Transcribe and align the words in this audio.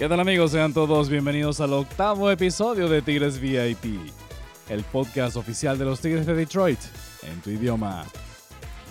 ¿Qué 0.00 0.08
tal 0.08 0.18
amigos? 0.18 0.52
Sean 0.52 0.72
todos 0.72 1.10
bienvenidos 1.10 1.60
al 1.60 1.74
octavo 1.74 2.30
episodio 2.30 2.88
de 2.88 3.02
Tigres 3.02 3.38
VIP, 3.38 4.00
el 4.70 4.82
podcast 4.84 5.36
oficial 5.36 5.76
de 5.76 5.84
los 5.84 6.00
Tigres 6.00 6.24
de 6.24 6.32
Detroit, 6.32 6.78
en 7.22 7.38
tu 7.42 7.50
idioma. 7.50 8.06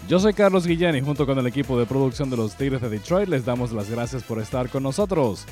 Yo 0.07 0.19
soy 0.19 0.35
Carlos 0.35 0.67
Guillén 0.67 0.95
y 0.95 1.01
junto 1.01 1.25
con 1.25 1.39
el 1.39 1.47
equipo 1.47 1.79
de 1.79 1.87
producción 1.87 2.29
de 2.29 2.37
los 2.37 2.55
Tigres 2.55 2.81
de 2.81 2.89
Detroit 2.89 3.27
les 3.27 3.43
damos 3.43 3.71
las 3.71 3.89
gracias 3.89 4.21
por 4.21 4.37
estar 4.37 4.69
con 4.69 4.83
nosotros. 4.83 5.45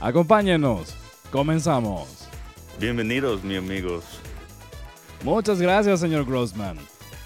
Acompáñenos, 0.00 0.96
comenzamos. 1.30 2.08
Bienvenidos, 2.80 3.44
mi 3.44 3.54
amigos. 3.54 4.02
Muchas 5.22 5.60
gracias, 5.60 6.00
señor 6.00 6.26
Grossman. 6.26 6.78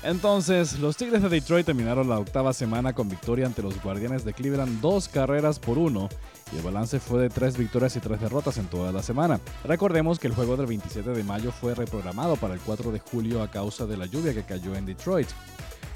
Entonces, 0.02 0.78
los 0.80 0.98
Tigres 0.98 1.22
de 1.22 1.30
Detroit 1.30 1.64
terminaron 1.64 2.10
la 2.10 2.18
octava 2.18 2.52
semana 2.52 2.92
con 2.92 3.08
victoria 3.08 3.46
ante 3.46 3.62
los 3.62 3.82
Guardianes 3.82 4.22
de 4.22 4.34
Cleveland, 4.34 4.82
dos 4.82 5.08
carreras 5.08 5.58
por 5.58 5.78
uno, 5.78 6.10
y 6.52 6.56
el 6.56 6.62
balance 6.62 7.00
fue 7.00 7.22
de 7.22 7.30
tres 7.30 7.56
victorias 7.56 7.96
y 7.96 8.00
tres 8.00 8.20
derrotas 8.20 8.58
en 8.58 8.66
toda 8.66 8.92
la 8.92 9.02
semana. 9.02 9.40
Recordemos 9.64 10.18
que 10.18 10.26
el 10.26 10.34
juego 10.34 10.56
del 10.56 10.66
27 10.66 11.10
de 11.10 11.24
mayo 11.24 11.52
fue 11.52 11.74
reprogramado 11.74 12.36
para 12.36 12.54
el 12.54 12.60
4 12.60 12.90
de 12.90 12.98
julio 12.98 13.42
a 13.42 13.50
causa 13.50 13.86
de 13.86 13.96
la 13.96 14.06
lluvia 14.06 14.34
que 14.34 14.42
cayó 14.42 14.74
en 14.74 14.86
Detroit. 14.86 15.28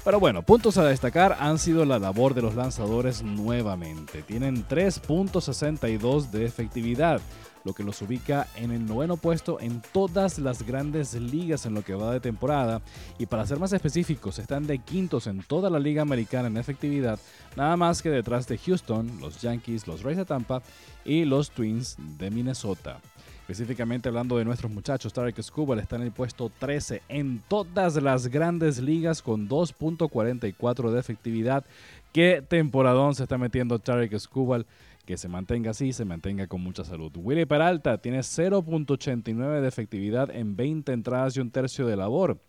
Pero 0.05 0.19
bueno, 0.19 0.43
puntos 0.43 0.77
a 0.77 0.85
destacar 0.85 1.35
han 1.39 1.57
sido 1.57 1.83
la 1.83 1.97
labor 1.97 2.35
de 2.35 2.43
los 2.43 2.53
lanzadores 2.53 3.23
nuevamente. 3.23 4.21
Tienen 4.21 4.67
3.62 4.67 6.29
de 6.29 6.45
efectividad, 6.45 7.21
lo 7.65 7.73
que 7.73 7.83
los 7.83 8.01
ubica 8.01 8.47
en 8.55 8.71
el 8.71 8.85
noveno 8.85 9.17
puesto 9.17 9.59
en 9.59 9.81
todas 9.91 10.39
las 10.39 10.63
grandes 10.63 11.15
ligas 11.15 11.65
en 11.65 11.73
lo 11.73 11.83
que 11.83 11.95
va 11.95 12.13
de 12.13 12.19
temporada. 12.21 12.81
Y 13.17 13.25
para 13.25 13.45
ser 13.45 13.59
más 13.59 13.73
específicos, 13.73 14.39
están 14.39 14.67
de 14.67 14.77
quintos 14.77 15.27
en 15.27 15.41
toda 15.41 15.69
la 15.69 15.79
liga 15.79 16.03
americana 16.03 16.47
en 16.47 16.57
efectividad, 16.57 17.19
nada 17.57 17.75
más 17.75 18.01
que 18.01 18.09
detrás 18.09 18.47
de 18.47 18.57
Houston, 18.57 19.19
los 19.19 19.41
Yankees, 19.41 19.87
los 19.87 20.03
Rays 20.03 20.17
de 20.17 20.25
Tampa 20.25 20.61
y 21.03 21.25
los 21.25 21.51
Twins 21.51 21.97
de 22.17 22.29
Minnesota. 22.31 22.99
Específicamente 23.47 24.09
hablando 24.09 24.37
de 24.37 24.45
nuestros 24.45 24.71
muchachos, 24.71 25.13
Tarek 25.13 25.39
Skubal 25.39 25.79
está 25.79 25.97
en 25.97 26.01
el 26.01 26.11
puesto 26.11 26.51
13 26.57 27.03
en 27.09 27.43
todas 27.47 27.95
las 28.01 28.27
grandes 28.27 28.79
ligas 28.79 29.21
con 29.21 29.47
2.44 29.47 30.89
de 30.89 30.99
efectividad. 30.99 31.63
¿Qué 32.11 32.43
temporadón 32.47 33.13
se 33.13 33.21
está 33.21 33.37
metiendo 33.37 33.77
Tarek 33.77 34.17
Skubal? 34.17 34.65
Que 35.05 35.17
se 35.17 35.27
mantenga 35.27 35.71
así, 35.71 35.93
se 35.93 36.03
mantenga 36.03 36.47
con 36.47 36.61
mucha 36.61 36.83
salud. 36.83 37.11
Willy 37.15 37.45
Peralta 37.45 37.99
tiene 37.99 38.19
0.89 38.19 39.61
de 39.61 39.67
efectividad 39.67 40.31
en 40.31 40.55
20 40.55 40.91
entradas 40.93 41.37
y 41.37 41.41
un 41.41 41.51
tercio 41.51 41.85
de 41.85 41.95
labor. 41.95 42.41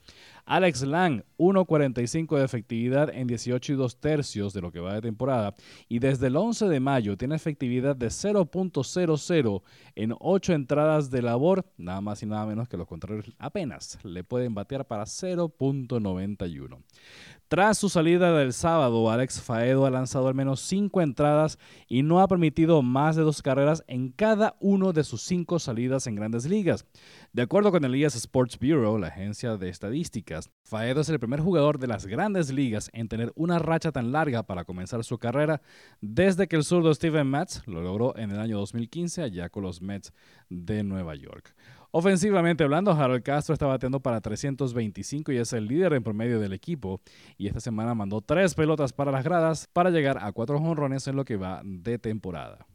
Alex 0.47 0.83
Lang, 0.83 1.23
1.45 1.39 2.39
de 2.39 2.45
efectividad 2.45 3.11
en 3.13 3.27
18 3.27 3.73
y 3.73 3.77
2 3.77 4.01
tercios 4.01 4.53
de 4.55 4.61
lo 4.61 4.71
que 4.71 4.79
va 4.79 4.95
de 4.95 5.01
temporada. 5.03 5.57
Y 5.89 5.99
desde 5.99 6.29
el 6.29 6.37
11 6.37 6.69
de 6.69 6.79
mayo 6.79 7.17
tiene 7.17 7.35
efectividad 7.35 7.97
de 7.97 8.07
0.00 8.07 9.63
en 9.97 10.15
8 10.19 10.53
entradas 10.53 11.11
de 11.11 11.23
labor. 11.23 11.67
Nada 11.77 12.01
más 12.01 12.23
y 12.23 12.27
nada 12.27 12.47
menos 12.47 12.69
que 12.69 12.77
los 12.77 12.87
contrarios 12.87 13.33
apenas 13.39 13.99
le 14.05 14.23
pueden 14.23 14.55
batear 14.55 14.87
para 14.87 15.03
0.91. 15.03 16.79
Tras 17.49 17.79
su 17.79 17.89
salida 17.89 18.37
del 18.37 18.53
sábado, 18.53 19.09
Alex 19.09 19.41
Faedo 19.41 19.87
ha 19.87 19.91
lanzado 19.91 20.27
al 20.27 20.35
menos 20.35 20.59
5 20.63 21.01
entradas 21.01 21.61
y 21.87 22.03
no 22.03 22.21
ha 22.21 22.27
permitido 22.27 22.83
más 22.83 23.15
de 23.15 23.23
dos 23.23 23.41
carreras 23.41 23.85
en 23.87 24.11
cada 24.11 24.57
uno 24.59 24.93
de 24.93 25.05
sus 25.05 25.23
5 25.23 25.61
salidas 25.61 26.09
en 26.09 26.17
grandes 26.17 26.47
ligas. 26.47 26.87
De 27.33 27.43
acuerdo 27.43 27.71
con 27.71 27.85
el 27.85 27.95
IAS 27.95 28.17
Sports 28.17 28.59
Bureau, 28.59 28.99
la 28.99 29.09
agencia 29.09 29.57
de 29.57 29.69
estadísticas, 29.69 30.51
Faedo 30.65 31.03
es 31.03 31.09
el 31.09 31.21
primer 31.21 31.39
jugador 31.39 31.79
de 31.79 31.87
las 31.87 32.07
grandes 32.07 32.53
ligas 32.53 32.91
en 32.93 33.07
tener 33.07 33.33
una 33.37 33.61
racha 33.61 33.93
tan 33.93 34.11
larga 34.11 34.43
para 34.43 34.65
comenzar 34.65 35.05
su 35.05 35.19
carrera 35.19 35.63
desde 36.01 36.49
que 36.49 36.57
el 36.57 36.65
zurdo 36.65 36.93
Steven 36.93 37.29
Matz 37.29 37.63
lo 37.67 37.81
logró 37.81 38.17
en 38.17 38.33
el 38.33 38.41
año 38.41 38.59
2015 38.59 39.23
allá 39.23 39.51
con 39.51 39.63
los 39.63 39.81
Mets 39.81 40.13
de 40.49 40.83
Nueva 40.83 41.15
York. 41.15 41.55
Ofensivamente 41.99 42.63
hablando, 42.63 42.93
Harold 42.93 43.23
Castro 43.23 43.55
está 43.55 43.65
bateando 43.65 44.01
para 44.01 44.21
325 44.21 45.33
y 45.33 45.39
es 45.39 45.55
el 45.55 45.67
líder 45.67 45.95
en 45.95 46.03
promedio 46.03 46.39
del 46.39 46.53
equipo. 46.53 47.01
Y 47.39 47.47
esta 47.47 47.59
semana 47.59 47.95
mandó 47.95 48.21
tres 48.21 48.55
pelotas 48.55 48.93
para 48.93 49.11
las 49.11 49.25
gradas 49.25 49.67
para 49.73 49.89
llegar 49.89 50.19
a 50.21 50.31
cuatro 50.33 50.59
jonrones 50.59 51.09
en 51.09 51.17
lo 51.17 51.25
que 51.25 51.39
va 51.39 51.63
de 51.65 51.99
temporada. 51.99 52.67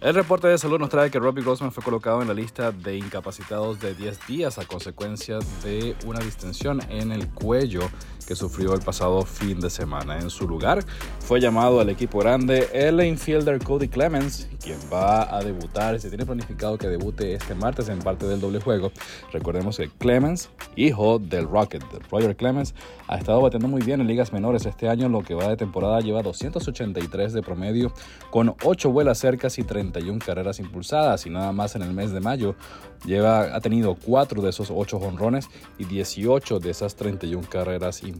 El 0.00 0.14
reporte 0.14 0.46
de 0.46 0.56
salud 0.56 0.78
nos 0.78 0.88
trae 0.88 1.10
que 1.10 1.18
Robbie 1.18 1.42
Grossman 1.42 1.72
fue 1.72 1.82
colocado 1.82 2.22
en 2.22 2.28
la 2.28 2.34
lista 2.34 2.70
de 2.70 2.96
incapacitados 2.96 3.80
de 3.80 3.94
10 3.94 4.26
días 4.26 4.58
a 4.58 4.64
consecuencia 4.64 5.40
de 5.62 5.96
una 6.06 6.20
distensión 6.20 6.80
en 6.90 7.12
el 7.12 7.28
cuello 7.28 7.80
que 8.26 8.34
sufrió 8.34 8.74
el 8.74 8.80
pasado 8.80 9.22
fin 9.22 9.60
de 9.60 9.70
semana. 9.70 10.18
En 10.18 10.30
su 10.30 10.48
lugar 10.48 10.84
fue 11.20 11.40
llamado 11.40 11.80
al 11.80 11.88
equipo 11.88 12.18
grande 12.18 12.68
el 12.72 13.00
infielder 13.00 13.62
Cody 13.62 13.88
Clemens, 13.88 14.48
quien 14.62 14.78
va 14.92 15.34
a 15.34 15.42
debutar, 15.42 15.98
se 16.00 16.08
tiene 16.08 16.26
planificado 16.26 16.76
que 16.76 16.88
debute 16.88 17.34
este 17.34 17.54
martes 17.54 17.88
en 17.88 18.00
parte 18.00 18.26
del 18.26 18.40
doble 18.40 18.60
juego. 18.60 18.90
Recordemos 19.32 19.76
que 19.76 19.88
Clemens, 19.88 20.50
hijo 20.74 21.18
del 21.18 21.48
Rocket, 21.48 21.82
Roger 22.10 22.36
Clemens, 22.36 22.74
ha 23.08 23.16
estado 23.16 23.40
batiendo 23.40 23.68
muy 23.68 23.82
bien 23.82 24.00
en 24.00 24.08
ligas 24.08 24.32
menores 24.32 24.66
este 24.66 24.88
año, 24.88 25.08
lo 25.08 25.22
que 25.22 25.34
va 25.34 25.48
de 25.48 25.56
temporada 25.56 26.00
lleva 26.00 26.22
283 26.22 27.32
de 27.32 27.42
promedio, 27.42 27.92
con 28.30 28.54
8 28.64 28.90
vuelas 28.90 29.18
cercas 29.18 29.58
y 29.58 29.62
31 29.62 30.18
carreras 30.24 30.58
impulsadas, 30.58 31.26
y 31.26 31.30
nada 31.30 31.52
más 31.52 31.76
en 31.76 31.82
el 31.82 31.92
mes 31.92 32.10
de 32.10 32.20
mayo 32.20 32.56
lleva, 33.04 33.54
ha 33.54 33.60
tenido 33.60 33.94
4 33.94 34.42
de 34.42 34.50
esos 34.50 34.72
8 34.74 34.98
jonrones 34.98 35.48
y 35.78 35.84
18 35.84 36.58
de 36.58 36.70
esas 36.70 36.96
31 36.96 37.46
carreras 37.48 38.02
impulsadas. 38.02 38.15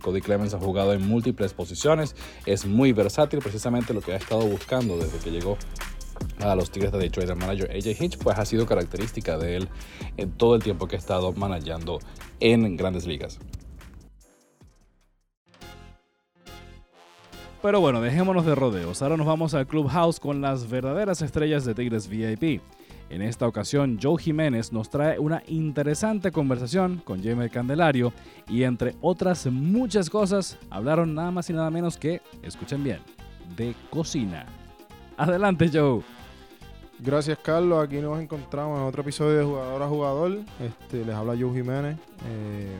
Cody 0.00 0.20
Clemens 0.20 0.54
ha 0.54 0.58
jugado 0.58 0.92
en 0.92 1.06
múltiples 1.06 1.52
posiciones, 1.52 2.14
es 2.44 2.66
muy 2.66 2.92
versátil, 2.92 3.40
precisamente 3.40 3.94
lo 3.94 4.00
que 4.00 4.12
ha 4.12 4.16
estado 4.16 4.46
buscando 4.46 4.96
desde 4.98 5.18
que 5.18 5.30
llegó 5.30 5.56
a 6.40 6.54
los 6.54 6.70
Tigres 6.70 6.92
de 6.92 6.98
Detroit. 6.98 7.30
El 7.30 7.36
manager 7.36 7.70
AJ 7.70 8.02
Hinch 8.02 8.18
pues 8.18 8.38
ha 8.38 8.44
sido 8.44 8.66
característica 8.66 9.38
de 9.38 9.56
él 9.56 9.68
en 10.16 10.32
todo 10.32 10.54
el 10.54 10.62
tiempo 10.62 10.86
que 10.88 10.96
ha 10.96 10.98
estado 10.98 11.32
manejando 11.32 11.98
en 12.40 12.76
grandes 12.76 13.06
ligas. 13.06 13.38
Pero 17.62 17.80
bueno, 17.80 18.00
dejémonos 18.00 18.46
de 18.46 18.54
rodeos. 18.54 19.02
Ahora 19.02 19.16
nos 19.16 19.26
vamos 19.26 19.54
al 19.54 19.66
Clubhouse 19.66 20.20
con 20.20 20.40
las 20.40 20.70
verdaderas 20.70 21.20
estrellas 21.22 21.64
de 21.64 21.74
Tigres 21.74 22.08
VIP. 22.08 22.60
En 23.08 23.22
esta 23.22 23.46
ocasión, 23.46 23.98
Joe 24.02 24.20
Jiménez 24.20 24.72
nos 24.72 24.90
trae 24.90 25.18
una 25.18 25.42
interesante 25.46 26.32
conversación 26.32 27.00
con 27.04 27.22
Jaime 27.22 27.50
Candelario 27.50 28.12
y 28.48 28.64
entre 28.64 28.96
otras 29.00 29.46
muchas 29.46 30.10
cosas, 30.10 30.58
hablaron 30.70 31.14
nada 31.14 31.30
más 31.30 31.48
y 31.48 31.52
nada 31.52 31.70
menos 31.70 31.96
que, 31.96 32.20
escuchen 32.42 32.82
bien, 32.82 32.98
de 33.56 33.74
cocina. 33.90 34.46
Adelante, 35.16 35.70
Joe. 35.72 36.02
Gracias, 36.98 37.38
Carlos. 37.38 37.84
Aquí 37.84 37.96
nos 37.98 38.18
encontramos 38.20 38.78
en 38.78 38.86
otro 38.86 39.02
episodio 39.02 39.38
de 39.38 39.44
Jugador 39.44 39.82
a 39.82 39.88
Jugador. 39.88 40.38
Este, 40.60 41.04
les 41.04 41.14
habla 41.14 41.36
Joe 41.38 41.52
Jiménez. 41.52 41.96
Eh, 42.26 42.76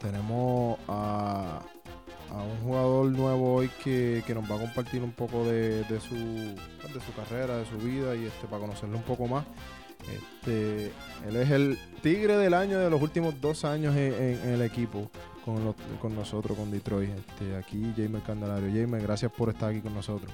tenemos 0.00 0.78
a, 0.88 1.60
a, 2.30 2.42
un 2.42 2.58
jugador 2.62 3.06
nuevo 3.06 3.54
hoy 3.54 3.70
que, 3.82 4.22
que, 4.26 4.34
nos 4.34 4.50
va 4.50 4.56
a 4.56 4.58
compartir 4.58 5.02
un 5.02 5.12
poco 5.12 5.44
de, 5.44 5.84
de, 5.84 6.00
su, 6.00 6.14
de 6.14 7.00
su 7.04 7.12
carrera, 7.14 7.56
de 7.58 7.66
su 7.66 7.78
vida 7.78 8.14
y 8.16 8.26
este, 8.26 8.46
para 8.46 8.60
conocerlo 8.60 8.96
un 8.96 9.04
poco 9.04 9.26
más. 9.26 9.44
Este, 10.08 10.92
él 11.28 11.36
es 11.36 11.50
el 11.50 11.78
tigre 12.02 12.36
del 12.36 12.54
año 12.54 12.78
de 12.78 12.88
los 12.88 13.00
últimos 13.02 13.40
dos 13.40 13.64
años 13.64 13.94
en, 13.96 14.14
en, 14.14 14.48
el 14.48 14.62
equipo 14.62 15.10
con, 15.44 15.74
con, 16.00 16.14
nosotros, 16.14 16.56
con 16.56 16.70
Detroit. 16.70 17.10
Este, 17.10 17.56
aquí, 17.56 17.92
Jaime 17.96 18.20
Candelario. 18.20 18.70
Jaime, 18.72 19.00
gracias 19.00 19.30
por 19.32 19.50
estar 19.50 19.70
aquí 19.70 19.80
con 19.80 19.94
nosotros. 19.94 20.32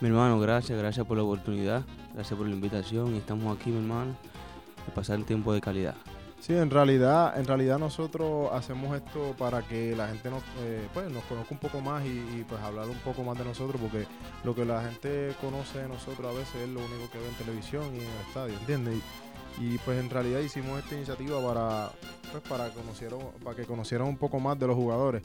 Mi 0.00 0.08
hermano, 0.08 0.38
gracias, 0.40 0.78
gracias 0.78 1.06
por 1.06 1.16
la 1.16 1.22
oportunidad, 1.22 1.84
gracias 2.12 2.36
por 2.36 2.48
la 2.48 2.54
invitación 2.54 3.14
y 3.14 3.18
estamos 3.18 3.56
aquí, 3.56 3.70
mi 3.70 3.78
hermano, 3.78 4.16
a 4.88 4.94
pasar 4.94 5.18
un 5.18 5.24
tiempo 5.24 5.54
de 5.54 5.60
calidad. 5.60 5.94
Sí, 6.42 6.54
en 6.54 6.70
realidad, 6.70 7.38
en 7.38 7.46
realidad 7.46 7.78
nosotros 7.78 8.50
hacemos 8.52 8.96
esto 8.96 9.32
para 9.38 9.62
que 9.62 9.94
la 9.94 10.08
gente 10.08 10.28
nos, 10.28 10.42
eh, 10.58 10.88
pues, 10.92 11.08
nos 11.08 11.22
conozca 11.26 11.54
un 11.54 11.60
poco 11.60 11.80
más 11.80 12.04
y, 12.04 12.44
pues 12.48 12.60
hablar 12.62 12.88
un 12.88 12.98
poco 12.98 13.22
más 13.22 13.38
de 13.38 13.44
nosotros, 13.44 13.80
porque 13.80 14.08
lo 14.42 14.52
que 14.52 14.64
la 14.64 14.82
gente 14.82 15.36
conoce 15.40 15.78
de 15.78 15.88
nosotros 15.88 16.34
a 16.34 16.36
veces 16.36 16.56
es 16.56 16.68
lo 16.68 16.80
único 16.80 17.08
que 17.12 17.18
ve 17.18 17.28
en 17.28 17.34
televisión 17.34 17.84
y 17.94 17.98
en 17.98 18.10
el 18.10 18.26
estadio, 18.26 18.54
¿entiendes? 18.58 18.96
Y, 19.60 19.74
y 19.74 19.78
pues 19.78 20.00
en 20.00 20.10
realidad 20.10 20.40
hicimos 20.40 20.80
esta 20.80 20.96
iniciativa 20.96 21.40
para, 21.46 21.90
pues, 22.32 22.42
para, 22.42 22.70
conocieron, 22.70 23.20
para 23.44 23.54
que 23.54 23.64
conocieran 23.64 24.08
un 24.08 24.16
poco 24.16 24.40
más 24.40 24.58
de 24.58 24.66
los 24.66 24.74
jugadores. 24.74 25.22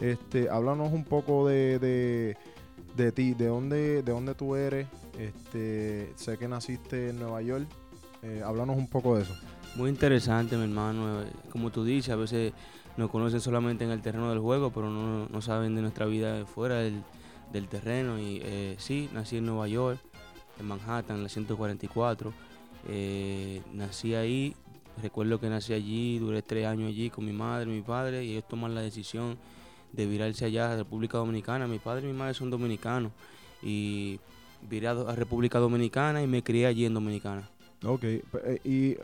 Este, 0.00 0.48
háblanos 0.48 0.94
un 0.94 1.04
poco 1.04 1.46
de, 1.46 1.78
de 1.78 2.38
de 2.96 3.12
ti, 3.12 3.34
de 3.34 3.48
dónde, 3.48 4.02
de 4.02 4.12
dónde 4.12 4.34
tú 4.34 4.56
eres. 4.56 4.86
Este, 5.18 6.12
sé 6.16 6.38
que 6.38 6.48
naciste 6.48 7.10
en 7.10 7.18
Nueva 7.18 7.42
York. 7.42 7.66
Eh, 8.22 8.42
háblanos 8.42 8.76
un 8.76 8.88
poco 8.88 9.16
de 9.16 9.24
eso. 9.24 9.34
Muy 9.76 9.90
interesante, 9.90 10.56
mi 10.56 10.64
hermano. 10.64 11.24
Como 11.50 11.70
tú 11.70 11.84
dices, 11.84 12.10
a 12.10 12.16
veces 12.16 12.52
nos 12.96 13.10
conocen 13.10 13.40
solamente 13.40 13.84
en 13.84 13.90
el 13.90 14.02
terreno 14.02 14.30
del 14.30 14.38
juego, 14.38 14.70
pero 14.70 14.88
no, 14.88 15.26
no 15.26 15.42
saben 15.42 15.74
de 15.74 15.82
nuestra 15.82 16.06
vida 16.06 16.46
fuera 16.46 16.76
del, 16.76 17.02
del 17.52 17.66
terreno. 17.66 18.18
Y 18.18 18.40
eh, 18.44 18.76
sí, 18.78 19.08
nací 19.12 19.38
en 19.38 19.46
Nueva 19.46 19.66
York, 19.66 19.98
en 20.60 20.66
Manhattan, 20.66 21.16
en 21.16 21.22
la 21.24 21.28
144. 21.28 22.32
Eh, 22.88 23.62
nací 23.72 24.14
ahí. 24.14 24.54
Recuerdo 25.02 25.40
que 25.40 25.48
nací 25.48 25.72
allí, 25.72 26.20
duré 26.20 26.42
tres 26.42 26.66
años 26.66 26.90
allí 26.90 27.10
con 27.10 27.24
mi 27.24 27.32
madre, 27.32 27.66
mi 27.66 27.82
padre, 27.82 28.24
y 28.24 28.32
ellos 28.32 28.46
toman 28.46 28.76
la 28.76 28.80
decisión 28.80 29.36
de 29.92 30.06
virarse 30.06 30.44
allá 30.44 30.72
a 30.72 30.76
República 30.76 31.18
Dominicana. 31.18 31.66
Mi 31.66 31.80
padre 31.80 32.04
y 32.08 32.12
mi 32.12 32.16
madre 32.16 32.34
son 32.34 32.48
dominicanos 32.48 33.10
y 33.60 34.20
viré 34.70 34.86
a, 34.86 34.94
República 35.16 35.58
Dominicana 35.58 36.22
y 36.22 36.28
me 36.28 36.44
crié 36.44 36.66
allí 36.66 36.84
en 36.84 36.94
Dominicana. 36.94 37.48
Ok, 37.82 38.04
eh, 38.04 38.22
¿y 38.64 38.96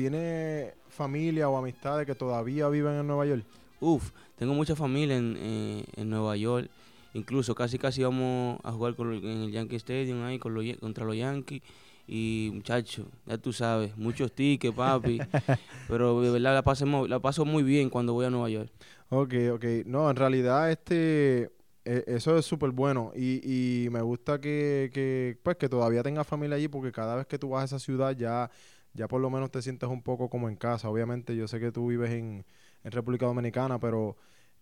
tiene 0.00 0.72
familia 0.88 1.48
o 1.50 1.58
amistades 1.58 2.06
que 2.06 2.14
todavía 2.14 2.68
viven 2.68 2.94
en 2.94 3.06
Nueva 3.06 3.26
York? 3.26 3.44
Uf, 3.80 4.12
tengo 4.36 4.54
mucha 4.54 4.74
familia 4.74 5.16
en, 5.16 5.36
eh, 5.38 5.84
en 5.94 6.08
Nueva 6.08 6.36
York. 6.36 6.70
Incluso 7.12 7.54
casi 7.54 7.78
casi 7.78 8.02
vamos 8.02 8.58
a 8.62 8.72
jugar 8.72 8.94
con, 8.94 9.12
en 9.12 9.42
el 9.42 9.50
Yankee 9.52 9.76
Stadium 9.76 10.22
ahí 10.22 10.38
con 10.38 10.54
contra 10.76 11.04
los 11.04 11.16
Yankees. 11.16 11.62
Y 12.06 12.50
muchachos, 12.54 13.06
ya 13.26 13.36
tú 13.36 13.52
sabes, 13.52 13.94
muchos 13.96 14.32
tickets, 14.32 14.74
papi. 14.74 15.20
pero 15.88 16.20
de 16.22 16.30
verdad 16.30 16.54
la 16.54 16.62
paso, 16.62 17.06
la 17.06 17.20
paso 17.20 17.44
muy 17.44 17.62
bien 17.62 17.90
cuando 17.90 18.14
voy 18.14 18.24
a 18.24 18.30
Nueva 18.30 18.48
York. 18.48 18.70
Ok, 19.10 19.34
ok. 19.52 19.64
No, 19.84 20.08
en 20.08 20.16
realidad 20.16 20.70
este 20.70 21.50
e, 21.84 22.04
eso 22.06 22.38
es 22.38 22.46
súper 22.46 22.70
bueno 22.70 23.12
y, 23.14 23.84
y 23.84 23.90
me 23.90 24.00
gusta 24.00 24.40
que, 24.40 24.90
que, 24.94 25.38
pues, 25.42 25.56
que 25.56 25.68
todavía 25.68 26.02
tengas 26.02 26.26
familia 26.26 26.56
allí 26.56 26.68
porque 26.68 26.90
cada 26.90 27.16
vez 27.16 27.26
que 27.26 27.38
tú 27.38 27.50
vas 27.50 27.62
a 27.62 27.64
esa 27.64 27.78
ciudad 27.78 28.16
ya, 28.16 28.50
ya 28.94 29.08
por 29.08 29.20
lo 29.20 29.30
menos 29.30 29.50
te 29.50 29.62
sientes 29.62 29.88
un 29.88 30.02
poco 30.02 30.28
como 30.28 30.48
en 30.48 30.56
casa. 30.56 30.88
Obviamente 30.88 31.36
yo 31.36 31.48
sé 31.48 31.60
que 31.60 31.72
tú 31.72 31.88
vives 31.88 32.10
en, 32.10 32.44
en 32.84 32.92
República 32.92 33.26
Dominicana, 33.26 33.78
pero 33.78 34.16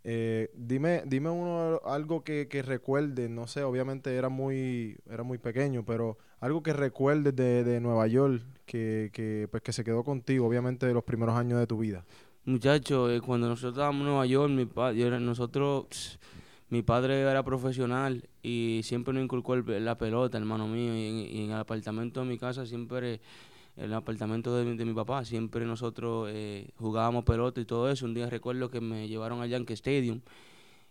eh, 0.05 0.51
dime, 0.55 1.03
dime 1.07 1.29
uno 1.31 1.81
algo 1.85 2.23
que, 2.23 2.49
que 2.49 2.63
recuerdes, 2.63 3.29
no 3.29 3.47
sé, 3.47 3.63
obviamente 3.65 4.15
era 4.15 4.29
muy, 4.29 4.97
era 5.11 5.23
muy 5.23 5.39
pequeño, 5.39 5.85
pero 5.85 6.19
algo 6.41 6.63
que 6.63 6.73
recuerdes 6.73 7.35
de, 7.35 7.65
de 7.65 7.81
Nueva 7.81 8.07
York 8.07 8.43
que, 8.65 9.11
que, 9.13 9.49
pues, 9.51 9.63
que 9.63 9.73
se 9.73 9.85
quedó 9.85 10.05
contigo, 10.05 10.47
obviamente, 10.47 10.87
de 10.87 10.95
los 10.95 11.05
primeros 11.05 11.35
años 11.37 11.59
de 11.59 11.67
tu 11.67 11.79
vida. 11.79 12.05
Muchacho, 12.45 13.11
eh, 13.11 13.21
cuando 13.21 13.49
nosotros 13.49 13.75
estábamos 13.75 14.01
en 14.01 14.07
Nueva 14.07 14.27
York, 14.27 14.51
mi 14.51 14.65
padre, 14.65 15.21
nosotros, 15.21 16.19
mi 16.71 16.83
padre 16.83 17.21
era 17.21 17.43
profesional 17.43 18.29
y 18.43 18.81
siempre 18.85 19.13
nos 19.13 19.25
inculcó 19.25 19.57
la 19.57 19.99
pelota, 19.99 20.39
hermano 20.39 20.69
mío, 20.69 20.97
y 20.97 21.41
en, 21.41 21.51
el 21.51 21.57
apartamento 21.59 22.21
de 22.21 22.27
mi 22.27 22.39
casa 22.39 22.65
siempre 22.65 23.21
el 23.79 23.95
apartamento 23.95 24.57
de, 24.57 24.85
mi 24.85 24.95
papá, 24.95 25.25
siempre 25.25 25.65
nosotros 25.65 26.29
eh, 26.33 26.69
jugábamos 26.79 27.25
pelota 27.25 27.61
y 27.61 27.65
todo 27.65 27.91
eso. 27.91 28.07
Un 28.07 28.15
día 28.15 28.29
recuerdo 28.29 28.71
que 28.71 28.81
me 28.81 29.09
llevaron 29.09 29.41
al 29.41 29.49
Yankee 29.49 29.75
Stadium 29.75 30.21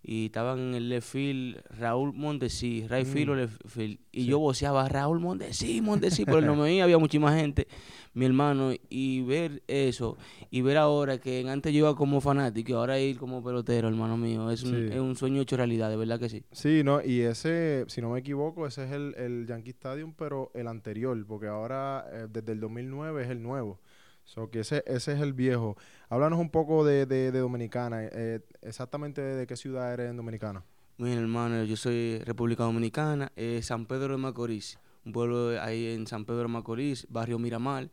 y 0.03 0.27
estaban 0.27 0.59
en 0.59 0.75
el 0.75 0.89
left 0.89 1.09
field 1.09 1.61
Raúl 1.77 2.13
Mondesi, 2.13 2.87
right 2.87 3.05
field 3.05 3.29
o 3.29 3.33
mm. 3.33 3.37
left 3.37 3.61
field. 3.67 3.99
Y 4.11 4.25
yo 4.25 4.39
voceaba 4.39 4.87
Raúl 4.87 5.19
Mondesi, 5.19 5.81
Mondesi, 5.81 6.25
pero 6.25 6.41
no 6.41 6.55
me 6.55 6.81
había 6.81 6.97
muchísima 6.97 7.37
gente, 7.37 7.67
mi 8.13 8.25
hermano, 8.25 8.71
y 8.89 9.21
ver 9.23 9.63
eso, 9.67 10.17
y 10.49 10.61
ver 10.61 10.77
ahora 10.77 11.17
que 11.17 11.47
antes 11.49 11.73
yo 11.73 11.79
iba 11.79 11.95
como 11.95 12.21
fanático 12.21 12.71
y 12.71 12.75
ahora 12.75 12.99
ir 12.99 13.17
como 13.17 13.43
pelotero, 13.43 13.87
hermano 13.87 14.17
mío, 14.17 14.49
es, 14.49 14.63
un, 14.63 14.91
es 14.91 14.99
un 14.99 15.15
sueño 15.15 15.41
hecho 15.41 15.57
realidad, 15.57 15.89
de 15.89 15.97
verdad 15.97 16.19
que 16.19 16.29
sí. 16.29 16.43
Sí, 16.51 16.81
no, 16.83 17.03
y 17.03 17.21
ese, 17.21 17.85
si 17.87 18.01
no 18.01 18.11
me 18.11 18.19
equivoco, 18.19 18.65
ese 18.65 18.85
es 18.85 18.91
el, 18.91 19.13
el 19.17 19.45
Yankee 19.45 19.71
Stadium, 19.71 20.13
pero 20.17 20.51
el 20.53 20.67
anterior, 20.67 21.23
porque 21.27 21.47
ahora 21.47 22.05
eh, 22.11 22.27
desde 22.31 22.53
el 22.53 22.59
2009 22.59 23.23
es 23.23 23.29
el 23.29 23.43
nuevo. 23.43 23.79
So 24.27 24.49
que 24.49 24.59
ese, 24.59 24.83
ese 24.85 25.13
es 25.13 25.21
el 25.21 25.31
viejo. 25.31 25.77
Háblanos 26.09 26.37
un 26.39 26.49
poco 26.49 26.83
de, 26.83 27.05
de, 27.05 27.31
Dominicana. 27.31 28.03
Eh, 28.03 28.41
exactamente 28.61 29.21
de 29.21 29.47
qué 29.47 29.55
ciudad 29.55 29.93
eres 29.93 30.09
en 30.09 30.17
Dominicana. 30.17 30.65
Bien, 30.97 31.17
hermano. 31.17 31.63
Yo 31.63 31.77
soy 31.77 32.19
República 32.25 32.63
Dominicana, 32.63 33.31
eh, 33.37 33.61
San 33.63 33.85
Pedro 33.85 34.09
de 34.09 34.17
Macorís. 34.17 34.79
Un 35.05 35.13
pueblo 35.13 35.59
ahí 35.61 35.87
en 35.87 36.07
San 36.07 36.25
Pedro 36.25 36.41
de 36.41 36.47
Macorís, 36.49 37.07
barrio 37.09 37.39
Miramar, 37.39 37.89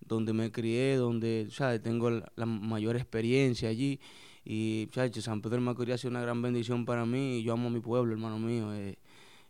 donde 0.00 0.32
me 0.32 0.50
crié, 0.50 0.96
donde 0.96 1.48
¿sabes? 1.50 1.82
tengo 1.82 2.08
la, 2.10 2.46
mayor 2.46 2.96
experiencia 2.96 3.68
allí. 3.68 4.00
Y, 4.42 4.88
San 5.20 5.42
Pedro 5.42 5.56
de 5.56 5.62
Macorís 5.64 5.96
ha 5.96 5.98
sido 5.98 6.12
una 6.12 6.22
gran 6.22 6.40
bendición 6.40 6.86
para 6.86 7.04
mí. 7.04 7.42
Yo 7.42 7.52
amo 7.52 7.68
a 7.68 7.70
mi 7.70 7.80
pueblo, 7.80 8.10
hermano 8.14 8.38
mío. 8.38 8.72
Eh, 8.72 8.96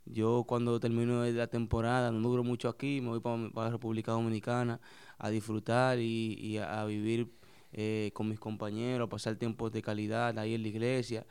yo 0.05 0.45
cuando 0.49 0.81
termino 0.81 1.25
la 1.25 1.47
temporada, 1.47 2.11
no 2.11 2.29
duro 2.29 2.43
mucho 2.43 2.69
aquí, 2.69 3.01
me 3.01 3.11
voy 3.11 3.21
para, 3.21 3.51
para 3.51 3.71
República 3.71 4.11
Dominicana 4.11 4.81
a 5.19 5.31
disfrutar 5.31 5.99
y, 5.99 6.59
a, 6.59 6.85
vivir 6.85 7.31
eh, 7.73 8.11
con 8.15 8.29
mis 8.29 8.39
compañeros, 8.39 9.07
a 9.07 9.11
pasar 9.11 9.37
tiempos 9.37 9.73
de 9.73 9.83
calidad 9.83 10.39
ahí 10.39 10.55
en 10.55 10.63
la 10.63 10.69
iglesia. 10.69 11.27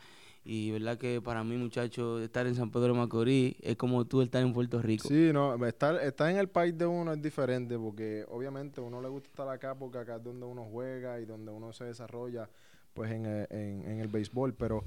Y 0.46 0.72
verdad 0.72 0.98
que 0.98 1.22
para 1.22 1.44
mí, 1.44 1.56
muchachos, 1.56 2.22
estar 2.22 2.46
en 2.48 2.56
San 2.56 2.70
Pedro 2.70 2.88
de 2.88 3.00
Macorís 3.00 3.56
es 3.62 3.78
como 3.78 4.04
tú 4.06 4.22
estar 4.22 4.42
en 4.42 4.52
Puerto 4.52 4.82
Rico. 4.82 5.08
Sí, 5.08 5.32
no, 5.32 5.56
estar, 5.66 5.96
estar 6.04 6.30
en 6.30 6.38
el 6.38 6.50
país 6.50 6.78
de 6.78 6.86
uno 6.86 7.14
es 7.14 7.22
diferente 7.22 7.78
porque 7.78 8.26
obviamente 8.30 8.82
a 8.82 8.84
uno 8.84 9.02
le 9.02 9.08
gusta 9.08 9.30
estar 9.30 9.48
acá 9.48 9.74
porque 9.74 10.00
acá 10.00 10.18
es 10.18 10.24
donde 10.24 10.46
uno 10.46 10.66
juega 10.70 11.20
y 11.22 11.26
donde 11.26 11.50
uno 11.50 11.72
se 11.72 11.86
desarrolla 11.86 12.50
pues 12.94 13.12
en, 13.12 13.26
eh, 13.26 13.48
en, 13.50 13.90
en 13.90 14.00
el 14.02 14.10
béisbol, 14.10 14.54
pero 14.54 14.84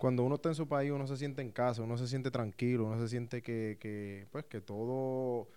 cuando 0.00 0.22
uno 0.22 0.36
está 0.36 0.48
en 0.48 0.54
su 0.54 0.66
país 0.66 0.90
uno 0.90 1.06
se 1.06 1.16
siente 1.16 1.42
en 1.42 1.50
casa, 1.50 1.82
uno 1.82 1.96
se 1.96 2.08
siente 2.08 2.30
tranquilo, 2.30 2.86
uno 2.86 2.98
se 2.98 3.08
siente 3.08 3.42
que, 3.42 3.76
que 3.80 4.26
pues 4.30 4.44
que 4.46 4.60
todo 4.60 5.48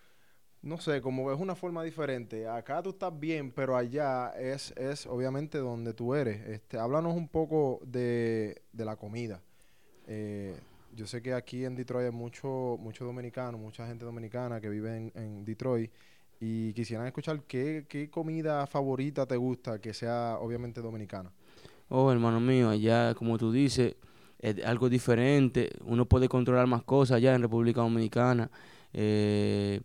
no 0.64 0.78
sé, 0.80 1.02
como 1.02 1.32
es 1.32 1.40
una 1.40 1.56
forma 1.56 1.84
diferente. 1.84 2.48
Acá 2.48 2.82
tú 2.82 2.92
estás 2.92 3.18
bien, 3.20 3.52
pero 3.52 3.76
allá 3.76 4.30
es, 4.40 4.74
es 4.78 5.06
obviamente 5.06 5.58
donde 5.58 5.94
tú 5.94 6.16
eres. 6.16 6.42
Este, 6.48 6.80
háblanos 6.80 7.16
un 7.16 7.28
poco 7.28 7.82
de, 7.86 8.62
de 8.72 8.86
la 8.86 8.96
comida. 8.96 9.42
Eh, 10.08 10.56
yo 10.96 11.06
sé 11.06 11.22
que 11.22 11.34
aquí 11.34 11.66
en 11.66 11.76
Detroit 11.76 12.06
hay 12.06 12.18
mucho, 12.18 12.78
mucho 12.80 13.04
dominicano, 13.04 13.58
mucha 13.58 13.86
gente 13.86 14.06
dominicana 14.06 14.62
que 14.62 14.70
vive 14.70 15.12
en, 15.14 15.44
Detroit 15.44 15.92
y 16.40 16.72
quisieran 16.74 17.08
escuchar 17.08 17.42
qué, 17.44 17.86
qué 17.90 18.10
comida 18.10 18.66
favorita 18.66 19.26
te 19.26 19.36
gusta 19.36 19.82
que 19.82 19.94
sea 19.94 20.38
obviamente 20.40 20.82
dominicana. 20.82 21.32
Oh, 21.90 22.10
hermano 22.10 22.40
mío, 22.40 22.70
allá 22.70 23.14
como 23.16 23.38
tú 23.38 23.52
dices, 23.52 23.98
es 24.40 24.64
algo 24.64 24.88
diferente. 24.88 25.72
Uno 25.84 26.06
puede 26.06 26.30
controlar 26.30 26.68
más 26.68 26.84
cosas 26.84 27.18
allá 27.18 27.36
en 27.36 27.42
República 27.42 27.82
Dominicana. 27.82 28.50
Eh, 28.94 29.82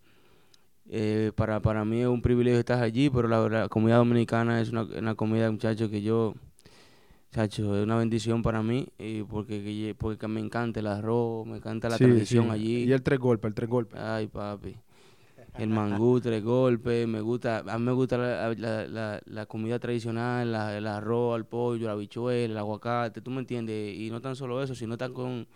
eh, 0.91 1.33
para, 1.35 1.61
para 1.61 1.85
mí 1.85 2.01
es 2.01 2.07
un 2.07 2.23
privilegio 2.23 2.59
estar 2.59 2.83
allí, 2.83 3.11
pero 3.11 3.29
la, 3.29 3.49
la 3.49 3.69
comida 3.69 3.97
dominicana 3.97 4.61
es 4.61 4.71
una, 4.71 4.83
una 4.83 5.15
comida, 5.15 5.51
muchachos, 5.51 5.91
que 5.91 6.01
yo, 6.01 6.35
muchachos, 7.31 7.77
es 7.77 7.85
una 7.85 7.97
bendición 7.97 8.43
para 8.43 8.63
mí, 8.63 8.87
y 8.99 9.23
porque, 9.23 9.95
porque 9.99 10.29
me 10.29 10.41
encanta 10.41 10.81
el 10.81 10.87
arroz, 10.87 11.47
me 11.47 11.59
encanta 11.59 11.89
la 11.89 11.99
tradición 11.99 12.51
allí. 12.51 12.85
Y 12.85 12.93
el 12.93 13.03
tres 13.03 13.19
golpes, 13.19 13.49
el 13.49 13.55
tres 13.55 13.69
golpes. 13.69 14.01
Ay, 14.01 14.29
papi. 14.29 14.77
El 15.59 15.71
mangú, 15.71 16.21
tres 16.21 16.43
golpes, 16.43 17.09
me 17.09 17.21
gusta, 17.21 17.65
a 17.67 17.79
mí 17.79 17.85
me 17.85 17.93
gusta 17.93 18.17
la, 18.17 18.55
la, 18.55 19.21
la, 19.25 19.47
comida 19.47 19.81
tradicional, 19.81 20.49
el 20.49 20.87
arroz, 20.87 21.37
el 21.37 21.47
pollo, 21.47 21.89
la 21.89 21.97
bichuela, 21.97 22.53
el 22.53 22.59
aguacate, 22.59 23.21
tú 23.21 23.31
me 23.33 23.41
entiendes, 23.41 23.99
y 23.99 24.09
no 24.09 24.21
tan 24.21 24.37
solo 24.37 24.63
eso, 24.63 24.77
sino 24.77 24.97
tan 24.97 25.13
con 25.13 25.49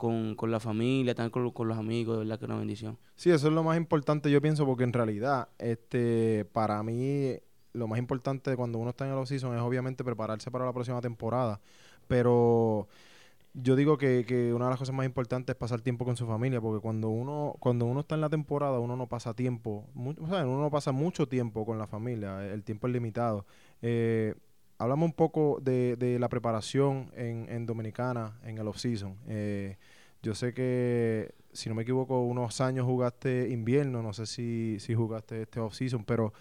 con, 0.00 0.34
con 0.34 0.50
la 0.50 0.60
familia, 0.60 1.14
también 1.14 1.30
con, 1.30 1.50
con, 1.50 1.68
los 1.68 1.76
amigos, 1.76 2.16
de 2.16 2.24
verdad 2.24 2.38
que 2.38 2.46
es 2.46 2.48
una 2.48 2.58
bendición. 2.58 2.98
Sí, 3.16 3.30
eso 3.30 3.48
es 3.48 3.52
lo 3.52 3.62
más 3.62 3.76
importante, 3.76 4.30
yo 4.30 4.40
pienso, 4.40 4.64
porque 4.64 4.84
en 4.84 4.94
realidad, 4.94 5.48
este, 5.58 6.46
para 6.54 6.82
mí, 6.82 7.36
lo 7.74 7.86
más 7.86 7.98
importante 7.98 8.56
cuando 8.56 8.78
uno 8.78 8.90
está 8.90 9.04
en 9.04 9.12
el 9.12 9.18
off-season 9.18 9.54
es 9.54 9.60
obviamente 9.60 10.02
prepararse 10.02 10.50
para 10.50 10.64
la 10.64 10.72
próxima 10.72 11.02
temporada. 11.02 11.60
Pero 12.08 12.88
yo 13.52 13.76
digo 13.76 13.98
que, 13.98 14.24
que, 14.26 14.54
una 14.54 14.64
de 14.64 14.70
las 14.70 14.78
cosas 14.78 14.94
más 14.94 15.04
importantes 15.04 15.52
es 15.52 15.58
pasar 15.58 15.82
tiempo 15.82 16.06
con 16.06 16.16
su 16.16 16.26
familia, 16.26 16.62
porque 16.62 16.80
cuando 16.80 17.10
uno, 17.10 17.54
cuando 17.60 17.84
uno 17.84 18.00
está 18.00 18.14
en 18.14 18.22
la 18.22 18.30
temporada, 18.30 18.78
uno 18.78 18.96
no 18.96 19.06
pasa 19.06 19.34
tiempo, 19.34 19.84
o 19.94 20.26
sea, 20.28 20.46
uno 20.46 20.62
no 20.62 20.70
pasa 20.70 20.92
mucho 20.92 21.28
tiempo 21.28 21.66
con 21.66 21.78
la 21.78 21.86
familia, 21.86 22.50
el 22.50 22.64
tiempo 22.64 22.86
es 22.86 22.94
limitado. 22.94 23.44
Eh, 23.82 24.34
hablamos 24.80 25.06
un 25.06 25.12
poco 25.12 25.58
de, 25.62 25.94
de 25.96 26.18
la 26.18 26.30
preparación 26.30 27.10
en, 27.14 27.46
en, 27.50 27.66
Dominicana 27.66 28.40
en 28.44 28.56
el 28.56 28.66
off-season. 28.66 29.14
Eh, 29.28 29.76
yo 30.22 30.34
sé 30.34 30.54
que, 30.54 31.34
si 31.52 31.68
no 31.68 31.74
me 31.74 31.82
equivoco, 31.82 32.22
unos 32.22 32.62
años 32.62 32.86
jugaste 32.86 33.50
invierno, 33.50 34.02
no 34.02 34.14
sé 34.14 34.24
si, 34.24 34.78
si 34.80 34.94
jugaste 34.94 35.42
este 35.42 35.60
off-season, 35.60 36.02
pero 36.04 36.32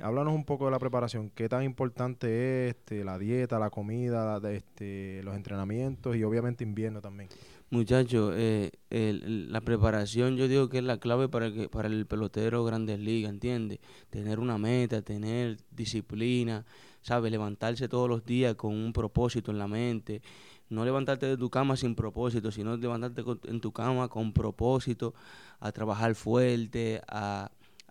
háblanos 0.00 0.34
un 0.34 0.44
poco 0.46 0.64
de 0.64 0.70
la 0.70 0.78
preparación. 0.78 1.30
¿Qué 1.34 1.50
tan 1.50 1.64
importante 1.64 2.68
es 2.68 2.76
este, 2.76 3.04
la 3.04 3.18
dieta, 3.18 3.58
la 3.58 3.68
comida, 3.68 4.40
este, 4.50 5.20
los 5.22 5.36
entrenamientos 5.36 6.16
y 6.16 6.24
obviamente 6.24 6.64
invierno 6.64 7.02
también? 7.02 7.28
Muchachos, 7.68 8.32
eh, 8.36 8.70
la 8.88 9.60
preparación 9.60 10.36
yo 10.36 10.48
digo 10.48 10.70
que 10.70 10.78
es 10.78 10.84
la 10.84 10.98
clave 10.98 11.28
para, 11.28 11.52
que, 11.52 11.68
para 11.68 11.88
el 11.88 12.06
pelotero 12.06 12.64
Grandes 12.64 13.00
Ligas, 13.00 13.32
¿entiendes? 13.32 13.80
Tener 14.08 14.38
una 14.38 14.56
meta, 14.56 15.02
tener 15.02 15.58
disciplina, 15.72 16.64
¿sabes? 17.06 17.30
Levantarse 17.30 17.88
todos 17.88 18.08
los 18.08 18.24
días 18.24 18.56
con 18.56 18.74
un 18.74 18.92
propósito 18.92 19.52
en 19.52 19.58
la 19.58 19.68
mente. 19.68 20.22
No 20.68 20.84
levantarte 20.84 21.26
de 21.26 21.36
tu 21.36 21.48
cama 21.48 21.76
sin 21.76 21.94
propósito, 21.94 22.50
sino 22.50 22.76
levantarte 22.76 23.22
en 23.44 23.60
tu 23.60 23.70
cama 23.70 24.08
con 24.08 24.32
propósito, 24.32 25.14
a 25.60 25.70
trabajar 25.70 26.16
fuerte, 26.16 27.00
a, 27.06 27.50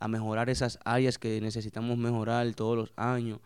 mejorar 0.10 0.50
esas 0.50 0.78
áreas 0.84 1.18
que 1.18 1.40
necesitamos 1.40 1.98
mejorar 1.98 2.54
todos 2.54 2.76
los 2.78 2.94
años. 2.98 3.40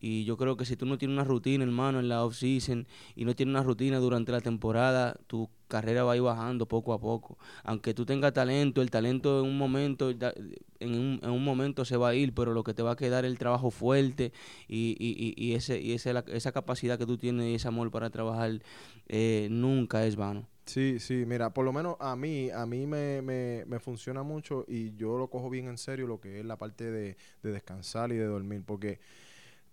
Y 0.00 0.24
yo 0.24 0.36
creo 0.36 0.56
que 0.56 0.64
si 0.64 0.76
tú 0.76 0.86
no 0.86 0.98
tienes 0.98 1.14
una 1.14 1.24
rutina, 1.24 1.64
hermano, 1.64 2.00
en 2.00 2.08
la 2.08 2.24
off-season 2.24 2.86
y 3.16 3.24
no 3.24 3.34
tienes 3.34 3.52
una 3.54 3.62
rutina 3.62 3.98
durante 3.98 4.32
la 4.32 4.40
temporada, 4.40 5.16
tu 5.26 5.50
carrera 5.68 6.04
va 6.04 6.12
a 6.12 6.16
ir 6.16 6.22
bajando 6.22 6.66
poco 6.66 6.92
a 6.92 7.00
poco. 7.00 7.38
Aunque 7.64 7.94
tú 7.94 8.06
tengas 8.06 8.32
talento, 8.32 8.82
el 8.82 8.90
talento 8.90 9.40
en 9.40 9.50
un 9.50 9.58
momento, 9.58 10.10
en 10.10 10.94
un, 10.94 11.20
en 11.22 11.30
un 11.30 11.44
momento 11.44 11.84
se 11.84 11.96
va 11.96 12.10
a 12.10 12.14
ir, 12.14 12.34
pero 12.34 12.52
lo 12.52 12.64
que 12.64 12.74
te 12.74 12.82
va 12.82 12.92
a 12.92 12.96
quedar 12.96 13.24
es 13.24 13.30
el 13.30 13.38
trabajo 13.38 13.70
fuerte 13.70 14.32
y, 14.68 14.96
y, 14.98 15.34
y, 15.36 15.54
ese, 15.54 15.80
y 15.80 15.92
ese, 15.92 16.14
esa 16.28 16.52
capacidad 16.52 16.98
que 16.98 17.06
tú 17.06 17.18
tienes 17.18 17.46
y 17.46 17.54
ese 17.54 17.68
amor 17.68 17.90
para 17.90 18.10
trabajar 18.10 18.60
eh, 19.08 19.48
nunca 19.50 20.06
es 20.06 20.16
vano. 20.16 20.46
Sí, 20.68 20.98
sí, 20.98 21.24
mira, 21.26 21.54
por 21.54 21.64
lo 21.64 21.72
menos 21.72 21.96
a 21.98 22.14
mí, 22.14 22.50
a 22.50 22.66
mí 22.66 22.86
me, 22.86 23.22
me, 23.22 23.64
me, 23.66 23.80
funciona 23.80 24.22
mucho 24.22 24.66
y 24.68 24.94
yo 24.96 25.16
lo 25.16 25.30
cojo 25.30 25.48
bien 25.48 25.66
en 25.66 25.78
serio 25.78 26.06
lo 26.06 26.20
que 26.20 26.40
es 26.40 26.44
la 26.44 26.58
parte 26.58 26.90
de, 26.90 27.16
de 27.42 27.52
descansar 27.52 28.12
y 28.12 28.16
de 28.16 28.26
dormir, 28.26 28.62
porque 28.66 29.00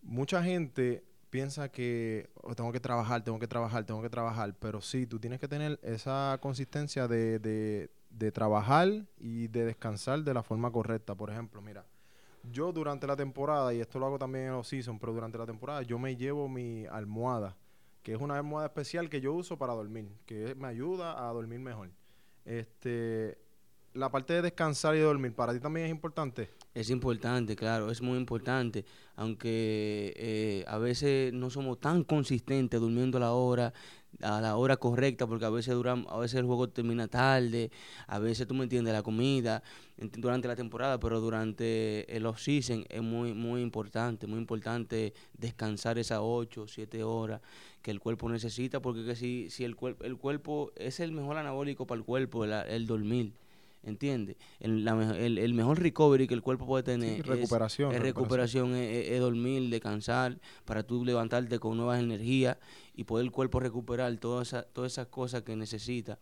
mucha 0.05 0.41
gente 0.41 1.03
piensa 1.29 1.69
que 1.69 2.29
oh, 2.41 2.55
tengo 2.55 2.71
que 2.71 2.79
trabajar, 2.79 3.23
tengo 3.23 3.39
que 3.39 3.47
trabajar, 3.47 3.85
tengo 3.85 4.01
que 4.01 4.09
trabajar, 4.09 4.55
pero 4.57 4.79
sí, 4.79 5.05
tú 5.05 5.19
tienes 5.19 5.39
que 5.39 5.49
tener 5.49 5.79
esa 5.83 6.37
consistencia 6.41 7.07
de, 7.09 7.39
de, 7.39 7.89
de 8.09 8.31
trabajar 8.31 8.87
y 9.17 9.47
de 9.49 9.65
descansar 9.65 10.23
de 10.23 10.33
la 10.33 10.43
forma 10.43 10.71
correcta. 10.71 11.13
Por 11.15 11.29
ejemplo, 11.29 11.61
mira, 11.61 11.85
yo 12.51 12.71
durante 12.71 13.05
la 13.05 13.17
temporada, 13.17 13.73
y 13.73 13.81
esto 13.81 13.99
lo 13.99 14.05
hago 14.05 14.17
también 14.17 14.45
en 14.45 14.53
los 14.53 14.67
seasons, 14.67 14.99
pero 14.99 15.11
durante 15.11 15.37
la 15.37 15.45
temporada 15.45 15.81
yo 15.81 15.99
me 15.99 16.15
llevo 16.15 16.47
mi 16.47 16.85
almohada 16.85 17.57
que 18.05 18.13
es 18.13 18.21
una 18.21 18.37
almohada 18.37 18.67
especial 18.67 19.09
que 19.09 19.19
yo 19.19 19.33
uso 19.33 19.57
para 19.57 19.73
dormir, 19.73 20.07
que 20.27 20.53
me 20.53 20.67
ayuda 20.67 21.27
a 21.27 21.33
dormir 21.33 21.59
mejor. 21.59 21.89
Este, 22.45 23.35
la 23.95 24.11
parte 24.11 24.33
de 24.33 24.41
descansar 24.41 24.95
y 24.95 24.99
dormir, 24.99 25.33
¿para 25.33 25.53
ti 25.53 25.59
también 25.59 25.87
es 25.87 25.91
importante? 25.91 26.49
Es 26.73 26.89
importante, 26.89 27.55
claro, 27.55 27.89
es 27.89 28.01
muy 28.01 28.17
importante, 28.17 28.85
aunque 29.15 30.13
eh, 30.17 30.65
a 30.67 30.77
veces 30.77 31.33
no 31.33 31.49
somos 31.49 31.79
tan 31.79 32.03
consistentes 32.03 32.79
durmiendo 32.79 33.17
a 33.17 33.21
la 33.21 33.31
hora, 33.31 33.73
a 34.21 34.41
la 34.41 34.57
hora 34.57 34.75
correcta, 34.75 35.25
porque 35.25 35.45
a 35.45 35.49
veces 35.49 35.73
dura, 35.73 35.93
a 35.93 36.17
veces 36.19 36.39
el 36.39 36.45
juego 36.45 36.69
termina 36.69 37.07
tarde, 37.07 37.71
a 38.07 38.19
veces 38.19 38.45
tú 38.47 38.53
me 38.53 38.63
entiendes, 38.63 38.93
la 38.93 39.01
comida 39.01 39.63
durante 40.17 40.49
la 40.49 40.57
temporada, 40.57 40.99
pero 40.99 41.21
durante 41.21 42.13
el 42.13 42.25
off-season 42.25 42.85
es 42.89 43.01
muy, 43.01 43.33
muy 43.33 43.61
importante, 43.61 44.27
muy 44.27 44.39
importante 44.39 45.13
descansar 45.37 45.97
esas 45.97 46.19
8, 46.21 46.67
7 46.67 47.03
horas 47.03 47.41
que 47.81 47.91
el 47.91 48.01
cuerpo 48.01 48.27
necesita, 48.29 48.81
porque 48.81 49.05
que 49.05 49.15
si, 49.15 49.49
si 49.49 49.63
el, 49.63 49.75
cuerpo 49.75 50.03
el 50.03 50.17
cuerpo 50.17 50.71
es 50.75 50.99
el 50.99 51.11
mejor 51.11 51.37
anabólico 51.37 51.87
para 51.87 51.99
el 51.99 52.03
cuerpo, 52.03 52.43
el, 52.43 52.87
dormir. 52.87 53.31
¿Entiendes? 53.85 54.37
El, 54.59 54.87
el, 55.37 55.53
mejor 55.53 55.79
recovery 55.79 56.27
que 56.27 56.33
el 56.33 56.41
cuerpo 56.41 56.65
puede 56.65 56.83
tener 56.83 57.25
recuperación, 57.25 57.93
es, 57.93 58.01
recuperación, 58.01 58.75
es, 58.75 59.19
dormir, 59.19 59.69
descansar, 59.69 60.39
para 60.65 60.81
tú 60.81 61.05
levantarte 61.05 61.59
con 61.59 61.77
nuevas 61.77 61.99
energías 61.99 62.57
y 62.95 63.03
poder 63.03 63.25
el 63.25 63.31
cuerpo 63.31 63.59
recuperar 63.59 64.17
todas 64.17 64.47
esas, 64.47 64.65
todas 64.73 64.93
esas 64.93 65.07
cosas 65.07 65.43
que 65.43 65.55
necesita 65.55 66.17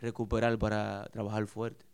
recuperar 0.00 0.56
para 0.58 1.08
trabajar 1.12 1.46
fuerte. 1.48 1.84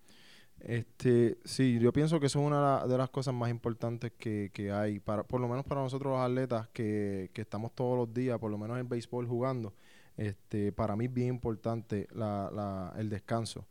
Este, 0.60 1.38
sí, 1.44 1.78
yo 1.78 1.92
pienso 1.92 2.20
que 2.20 2.26
eso 2.26 2.40
es 2.40 2.46
una 2.46 2.86
de 2.86 2.98
las 2.98 3.08
cosas 3.08 3.34
más 3.34 3.50
importantes 3.50 4.12
que, 4.18 4.50
que 4.52 4.72
hay, 4.72 5.00
para, 5.00 5.22
por 5.22 5.40
lo 5.40 5.48
menos 5.48 5.64
para 5.64 5.80
nosotros 5.80 6.12
los 6.12 6.20
atletas 6.20 6.68
que, 6.68 7.30
que 7.32 7.40
estamos 7.40 7.74
todos 7.74 7.96
los 7.96 8.12
días, 8.12 8.38
por 8.38 8.50
lo 8.50 8.58
menos 8.58 8.78
en 8.78 8.88
béisbol 8.88 9.26
jugando, 9.26 9.72
este, 10.18 10.70
para 10.70 10.96
mí 10.96 11.06
es 11.06 11.12
bien 11.12 11.28
importante 11.28 12.08
la, 12.12 12.50
la, 12.54 12.94
el 12.98 13.08
descanso. 13.08 13.66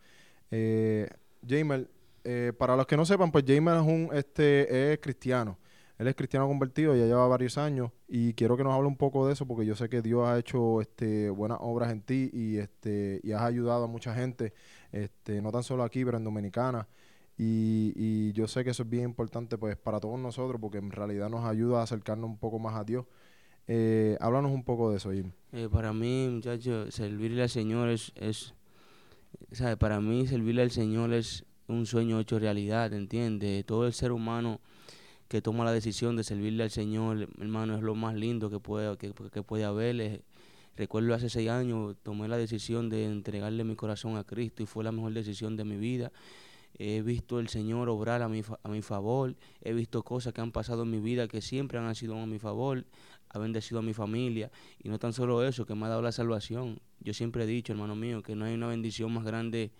Eh, 0.51 1.10
Jamer, 1.48 1.90
eh, 2.24 2.54
para 2.58 2.76
los 2.76 2.86
que 2.86 2.98
no 2.98 3.06
sepan, 3.06 3.32
pues 3.32 3.44
Jamer 3.48 3.76
es 3.76 3.82
un 3.82 4.10
este, 4.14 4.94
es 4.94 5.00
cristiano. 5.00 5.58
Él 5.98 6.08
es 6.08 6.16
cristiano 6.16 6.48
convertido, 6.48 6.96
ya 6.96 7.06
lleva 7.06 7.28
varios 7.28 7.58
años 7.58 7.92
y 8.08 8.34
quiero 8.34 8.58
que 8.58 8.64
nos 8.64 8.74
hable 8.74 8.88
un 8.88 8.98
poco 8.98 9.28
de 9.28 9.34
eso 9.34 9.46
porque 9.46 9.66
yo 9.66 9.76
sé 9.76 9.90
que 9.90 10.02
Dios 10.02 10.28
ha 10.28 10.40
hecho 10.40 10.82
este, 10.82 11.30
buenas 11.30 11.60
obras 11.62 11.92
en 11.92 12.02
ti 12.02 12.32
y, 12.34 12.58
este, 12.58 13.22
y 13.24 13.32
has 13.32 13.44
ayudado 13.44 13.84
a 13.84 13.88
mucha 13.88 14.14
gente, 14.16 14.54
este, 14.92 15.42
no 15.42 15.52
tan 15.52 15.64
solo 15.64 15.84
aquí, 15.84 16.04
pero 16.04 16.18
en 16.18 16.24
Dominicana. 16.24 16.88
Y, 17.38 17.94
y 17.96 18.34
yo 18.34 18.48
sé 18.48 18.64
que 18.64 18.72
eso 18.72 18.84
es 18.84 18.90
bien 18.90 19.06
importante 19.06 19.58
pues 19.58 19.76
para 19.78 20.00
todos 20.00 20.20
nosotros 20.20 20.60
porque 20.60 20.80
en 20.80 20.92
realidad 20.92 21.30
nos 21.30 21.46
ayuda 21.46 21.80
a 21.80 21.84
acercarnos 21.84 22.30
un 22.30 22.38
poco 22.38 22.58
más 22.60 22.76
a 22.76 22.84
Dios. 22.84 23.06
Eh, 23.68 24.18
háblanos 24.20 24.52
un 24.52 24.64
poco 24.64 24.92
de 24.92 24.98
eso, 24.98 25.12
Jim. 25.12 25.32
Eh, 25.52 25.70
para 25.72 25.94
mí, 25.94 26.28
muchachos, 26.30 26.94
servirle 26.94 27.44
al 27.44 27.50
Señor 27.50 27.90
es, 27.90 28.12
es 28.16 28.54
para 29.80 30.00
mí 30.00 30.28
servirle 30.28 30.62
al 30.62 30.72
Señor 30.72 31.13
es 31.13 31.46
un 31.68 31.86
sueño 31.86 32.20
hecho 32.20 32.40
realidad, 32.40 32.94
¿entiendes? 32.94 33.66
Todo 33.66 33.88
el 33.88 33.94
ser 33.94 34.12
humano 34.12 34.60
que 35.28 35.42
toma 35.42 35.66
la 35.66 35.72
decisión 35.72 36.16
de 36.16 36.24
servirle 36.24 36.63
al 36.63 36.72
Señor, 36.72 37.28
hermano, 37.40 37.75
es 37.75 37.82
lo 37.82 37.96
más 37.96 38.16
lindo 38.16 38.50
que 38.50 38.60
puede, 38.60 38.98
que, 38.98 39.13
puede 39.44 39.63
haber. 39.63 40.24
recuerdo 40.75 41.13
hace 41.13 41.30
seis 41.30 41.50
años 41.50 41.96
tomé 42.04 42.28
la 42.28 42.38
decisión 42.38 42.90
de 42.90 43.06
entregarle 43.06 43.63
mi 43.63 43.75
corazón 43.75 44.18
a 44.18 44.24
Cristo 44.24 44.63
y 44.63 44.66
fue 44.66 44.84
la 44.84 44.92
mejor 44.92 45.13
decisión 45.13 45.56
de 45.58 45.63
mi 45.63 45.78
vida. 45.78 46.12
He 46.78 47.02
visto 47.02 47.40
el 47.40 47.50
Señor 47.50 47.90
obrar 47.90 48.24
a 48.24 48.28
mi, 48.28 48.42
a 48.63 48.70
mi 48.70 48.82
favor, 48.82 49.36
he 49.62 49.74
visto 49.74 50.04
cosas 50.04 50.34
que 50.34 50.42
han 50.42 50.52
pasado 50.52 50.84
en 50.84 50.92
mi 50.92 51.00
vida 51.00 51.28
que 51.28 51.42
siempre 51.42 51.78
han 51.78 51.94
sido 51.96 52.18
a 52.18 52.25
mi 52.25 52.40
favor, 52.40 52.86
ha 53.34 53.40
bendecido 53.40 53.80
a 53.80 53.82
mi 53.82 53.94
familia 53.94 54.52
y 54.82 54.90
no 54.90 55.00
tan 55.00 55.12
solo 55.12 55.44
eso, 55.44 55.66
que 55.66 55.75
me 55.75 55.86
ha 55.86 55.90
dado 55.90 56.02
la 56.02 56.12
salvación. 56.12 56.80
Yo 57.00 57.13
siempre 57.13 57.44
he 57.44 57.48
dicho, 57.48 57.74
hermano 57.74 57.96
mío, 57.96 58.22
que 58.22 58.36
no 58.36 58.46
hay 58.46 58.54
una 58.54 58.68
bendición 58.68 59.12
más 59.12 59.25
grande 59.25 59.72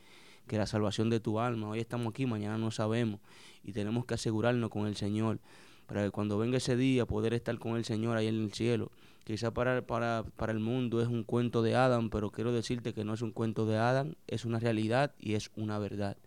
que 0.48 0.58
la 0.58 0.66
salvación 0.66 1.10
de 1.10 1.20
tu 1.20 1.40
alma. 1.40 1.70
Hoy 1.70 1.80
estamos 1.80 2.08
aquí, 2.08 2.26
mañana 2.26 2.58
no 2.58 2.72
sabemos 2.72 3.22
y 3.64 3.72
tenemos 3.72 4.06
que 4.06 4.16
asegurarnos 4.16 4.70
con 4.70 4.88
el 4.88 4.96
Señor 4.96 5.40
para 5.86 6.04
que 6.04 6.12
cuando 6.12 6.38
venga 6.38 6.58
ese 6.58 6.76
día 6.76 7.06
poder 7.06 7.34
estar 7.34 7.58
con 7.60 7.78
el 7.78 7.86
Señor 7.86 8.18
ahí 8.18 8.28
en 8.28 8.44
el 8.44 8.54
cielo. 8.54 8.92
Quizá 9.24 9.52
para, 9.52 9.86
para, 9.86 10.26
para 10.36 10.52
el 10.52 10.60
mundo 10.60 11.02
es 11.02 11.08
un 11.08 11.24
cuento 11.24 11.62
de 11.62 11.76
Adán, 11.76 12.10
pero 12.10 12.32
quiero 12.32 12.52
decirte 12.52 12.94
que 12.94 13.06
no 13.06 13.14
es 13.14 13.22
un 13.22 13.32
cuento 13.32 13.66
de 13.66 13.78
Adán, 13.78 14.18
es 14.28 14.44
una 14.46 14.60
realidad 14.60 15.14
y 15.20 15.36
es 15.36 15.52
una 15.56 15.80
verdad. 15.80 16.18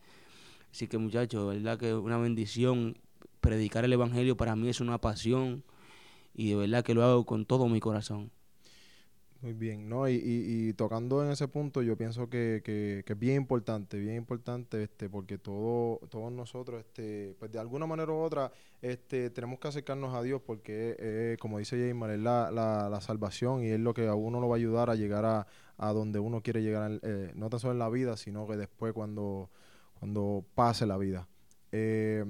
Así 0.70 0.86
que 0.86 0.96
muchachos, 0.96 1.46
verdad 1.46 1.78
que 1.78 1.92
una 1.94 2.18
bendición 2.18 2.96
predicar 3.40 3.84
el 3.84 3.92
Evangelio 3.92 4.36
para 4.36 4.56
mí 4.56 4.68
es 4.68 4.80
una 4.80 4.98
pasión 4.98 5.64
y 6.36 6.50
de 6.50 6.56
verdad 6.56 6.84
que 6.84 6.94
lo 6.94 7.02
hago 7.02 7.26
con 7.26 7.46
todo 7.46 7.68
mi 7.68 7.80
corazón. 7.80 8.30
Muy 9.42 9.52
bien, 9.52 9.88
¿no? 9.88 10.08
Y, 10.08 10.72
tocando 10.74 11.22
en 11.22 11.30
ese 11.30 11.46
punto, 11.46 11.82
yo 11.82 11.96
pienso 11.96 12.28
que, 12.28 12.62
que, 12.64 13.04
es 13.06 13.18
bien 13.18 13.36
importante, 13.36 13.98
bien 13.98 14.16
importante, 14.16 14.82
este, 14.82 15.10
porque 15.10 15.38
todo, 15.38 16.00
todos 16.08 16.32
nosotros, 16.32 16.80
este, 16.80 17.36
pues 17.38 17.52
de 17.52 17.58
alguna 17.58 17.86
manera 17.86 18.12
u 18.12 18.16
otra, 18.16 18.50
este, 18.80 19.30
tenemos 19.30 19.58
que 19.58 19.68
acercarnos 19.68 20.14
a 20.14 20.22
Dios, 20.22 20.40
porque 20.44 21.36
como 21.38 21.58
dice 21.58 21.78
Jaymar, 21.78 22.10
es 22.10 22.20
la, 22.20 22.50
la, 22.50 22.88
la, 22.88 23.00
salvación 23.00 23.62
y 23.62 23.68
es 23.68 23.78
lo 23.78 23.92
que 23.94 24.08
a 24.08 24.14
uno 24.14 24.40
lo 24.40 24.48
va 24.48 24.56
a 24.56 24.58
ayudar 24.58 24.90
a 24.90 24.94
llegar 24.94 25.24
a, 25.26 25.46
a 25.78 25.92
donde 25.92 26.18
uno 26.18 26.42
quiere 26.42 26.62
llegar, 26.62 26.98
eh, 27.02 27.32
no 27.34 27.50
tan 27.50 27.60
solo 27.60 27.72
en 27.72 27.78
la 27.78 27.88
vida, 27.88 28.16
sino 28.16 28.46
que 28.46 28.56
después 28.56 28.92
cuando, 28.92 29.50
cuando 29.98 30.44
pase 30.54 30.86
la 30.86 30.96
vida. 30.96 31.28
Eh, 31.72 32.24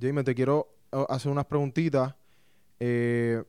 Jaymar, 0.00 0.24
te 0.24 0.34
quiero 0.34 0.68
oh, 0.90 1.06
hacer 1.08 1.32
unas 1.32 1.46
preguntitas 1.46 2.14
eh, 2.80 3.42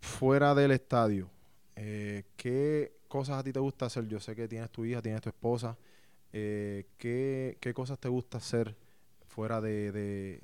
fuera 0.00 0.54
del 0.54 0.70
estadio. 0.70 1.28
Eh, 1.74 2.24
¿Qué 2.36 2.92
cosas 3.08 3.38
a 3.38 3.42
ti 3.42 3.52
te 3.52 3.60
gusta 3.60 3.86
hacer? 3.86 4.08
Yo 4.08 4.20
sé 4.20 4.34
que 4.34 4.48
tienes 4.48 4.70
tu 4.70 4.84
hija, 4.84 5.02
tienes 5.02 5.20
tu 5.20 5.28
esposa. 5.28 5.76
Eh, 6.32 6.86
¿qué, 6.98 7.72
cosas 7.74 7.98
te 7.98 8.08
gusta 8.08 8.38
hacer 8.38 8.74
fuera 9.26 9.60
de, 9.60 10.40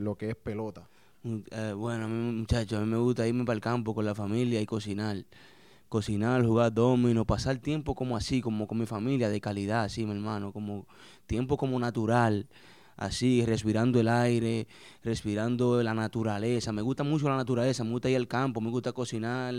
lo 0.00 0.16
que 0.16 0.30
es 0.30 0.36
pelota? 0.36 0.88
Mm, 1.22 1.38
eh, 1.50 1.72
bueno, 1.74 2.08
muchachos, 2.08 2.78
a 2.78 2.82
mí 2.82 2.90
me 2.90 2.98
gusta 2.98 3.26
irme 3.26 3.44
para 3.44 3.54
el 3.54 3.60
campo 3.60 3.94
con 3.94 4.04
la 4.04 4.14
familia 4.14 4.60
y 4.60 4.66
cocinar. 4.66 5.24
Cocinar, 5.88 6.44
jugar 6.44 6.72
domino, 6.72 7.24
pasar 7.24 7.58
tiempo 7.58 7.94
como 7.94 8.16
así, 8.16 8.40
como 8.40 8.68
con 8.68 8.78
mi 8.78 8.86
familia, 8.86 9.28
de 9.28 9.40
calidad, 9.40 9.84
así, 9.84 10.06
mi 10.06 10.12
hermano, 10.12 10.52
como 10.52 10.86
tiempo 11.26 11.56
como 11.56 11.78
natural 11.80 12.46
así, 13.00 13.44
respirando 13.44 13.98
el 13.98 14.08
aire, 14.08 14.68
respirando 15.02 15.82
la 15.82 15.94
naturaleza. 15.94 16.70
Me 16.70 16.82
gusta 16.82 17.02
mucho 17.02 17.28
la 17.28 17.36
naturaleza, 17.36 17.82
me 17.82 17.90
gusta 17.90 18.08
ir 18.08 18.16
al 18.16 18.28
campo, 18.28 18.60
me 18.60 18.70
gusta 18.70 18.92
cocinar, 18.92 19.54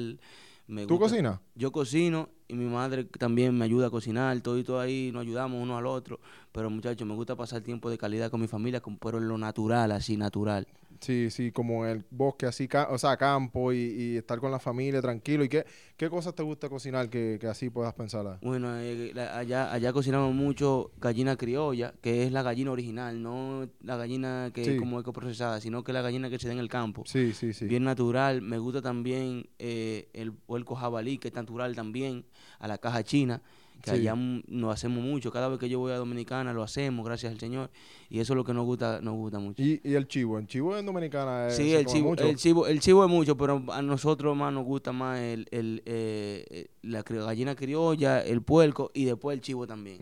¿Tú 0.87 0.97
cocinas? 0.97 1.39
Yo 1.55 1.71
cocino 1.73 2.29
y 2.47 2.53
mi 2.53 2.65
madre 2.65 3.03
también 3.03 3.57
me 3.57 3.65
ayuda 3.65 3.87
a 3.87 3.89
cocinar, 3.89 4.39
todo 4.39 4.57
y 4.57 4.63
todo 4.63 4.79
ahí, 4.79 5.11
nos 5.11 5.23
ayudamos 5.23 5.61
uno 5.61 5.77
al 5.77 5.85
otro. 5.85 6.19
Pero 6.53 6.69
muchachos, 6.69 7.05
me 7.05 7.13
gusta 7.13 7.35
pasar 7.35 7.61
tiempo 7.61 7.89
de 7.89 7.97
calidad 7.97 8.31
con 8.31 8.39
mi 8.39 8.47
familia, 8.47 8.81
pero 9.01 9.17
en 9.17 9.27
lo 9.27 9.37
natural, 9.37 9.91
así, 9.91 10.15
natural. 10.15 10.67
Sí, 11.01 11.31
sí, 11.31 11.51
como 11.51 11.83
en 11.85 11.91
el 11.91 12.05
bosque, 12.11 12.45
así, 12.45 12.69
o 12.89 12.97
sea, 12.99 13.17
campo 13.17 13.73
y, 13.73 14.17
estar 14.17 14.39
con 14.39 14.51
la 14.51 14.59
familia 14.59 15.01
tranquilo. 15.01 15.43
¿Y 15.43 15.49
qué, 15.49 15.65
qué 15.97 16.09
cosas 16.11 16.35
te 16.35 16.43
gusta 16.43 16.69
cocinar 16.69 17.09
que, 17.09 17.39
así 17.49 17.71
puedas 17.71 17.93
pensar? 17.95 18.37
Bueno, 18.41 18.79
eh, 18.79 19.11
allá, 19.33 19.73
allá 19.73 19.93
cocinamos 19.93 20.33
mucho 20.35 20.91
gallina 20.99 21.35
criolla, 21.35 21.95
que 22.01 22.23
es 22.23 22.31
la 22.31 22.43
gallina 22.43 22.71
original, 22.71 23.21
no 23.21 23.67
la 23.81 23.97
gallina 23.97 24.51
que 24.53 24.61
es 24.61 24.79
como 24.79 24.99
ecoprocesada, 24.99 25.59
sino 25.59 25.83
que 25.83 25.91
la 25.91 26.01
gallina 26.01 26.29
que 26.29 26.37
se 26.37 26.47
da 26.47 26.53
en 26.53 26.59
el 26.59 26.69
campo. 26.69 27.03
Sí, 27.07 27.33
sí, 27.33 27.53
sí. 27.53 27.65
Bien 27.65 27.83
natural. 27.83 28.43
Me 28.43 28.59
gusta 28.59 28.83
también 28.83 29.49
eh, 29.57 30.07
el 30.13 30.33
puerco 30.33 30.75
jabalí, 30.75 31.17
que 31.17 31.29
es 31.29 31.33
natural 31.33 31.75
también, 31.75 32.25
a 32.59 32.67
la 32.67 32.77
caja 32.77 33.03
china 33.03 33.41
que 33.81 33.91
allá 33.91 34.15
nos 34.15 34.73
hacemos 34.73 35.03
mucho. 35.03 35.31
Cada 35.31 35.47
vez 35.47 35.59
que 35.59 35.69
yo 35.69 35.79
voy 35.79 35.91
a 35.91 35.97
Dominicana 35.97 36.53
lo 36.53 36.63
hacemos, 36.63 37.05
gracias 37.05 37.31
al 37.31 37.39
Señor. 37.39 37.69
Y 38.09 38.19
eso 38.19 38.33
es 38.33 38.37
lo 38.37 38.43
que 38.43 38.53
nos 38.53 38.65
gusta, 38.65 38.99
nos 39.01 39.15
gusta 39.15 39.39
mucho. 39.39 39.61
¿Y, 39.63 39.81
el 39.83 40.07
chivo? 40.07 40.37
¿El 40.37 40.47
chivo 40.47 40.77
en 40.77 40.85
Dominicana 40.85 41.47
es 41.47 41.55
Sí, 41.55 41.73
el 41.73 41.85
chivo, 41.85 42.15
el 42.15 42.35
chivo, 42.35 42.67
el 42.67 42.79
chivo 42.79 43.03
es 43.03 43.09
mucho, 43.09 43.37
pero 43.37 43.63
a 43.71 43.81
nosotros 43.81 44.35
más 44.35 44.53
nos 44.53 44.65
gusta 44.65 44.91
más 44.91 45.19
el, 45.19 45.47
el 45.51 45.81
eh, 45.85 46.67
la 46.81 47.03
gallina 47.03 47.55
criolla, 47.55 48.21
el 48.21 48.41
puerco 48.41 48.91
y 48.93 49.05
después 49.05 49.35
el 49.35 49.41
chivo 49.41 49.67
también. 49.67 49.99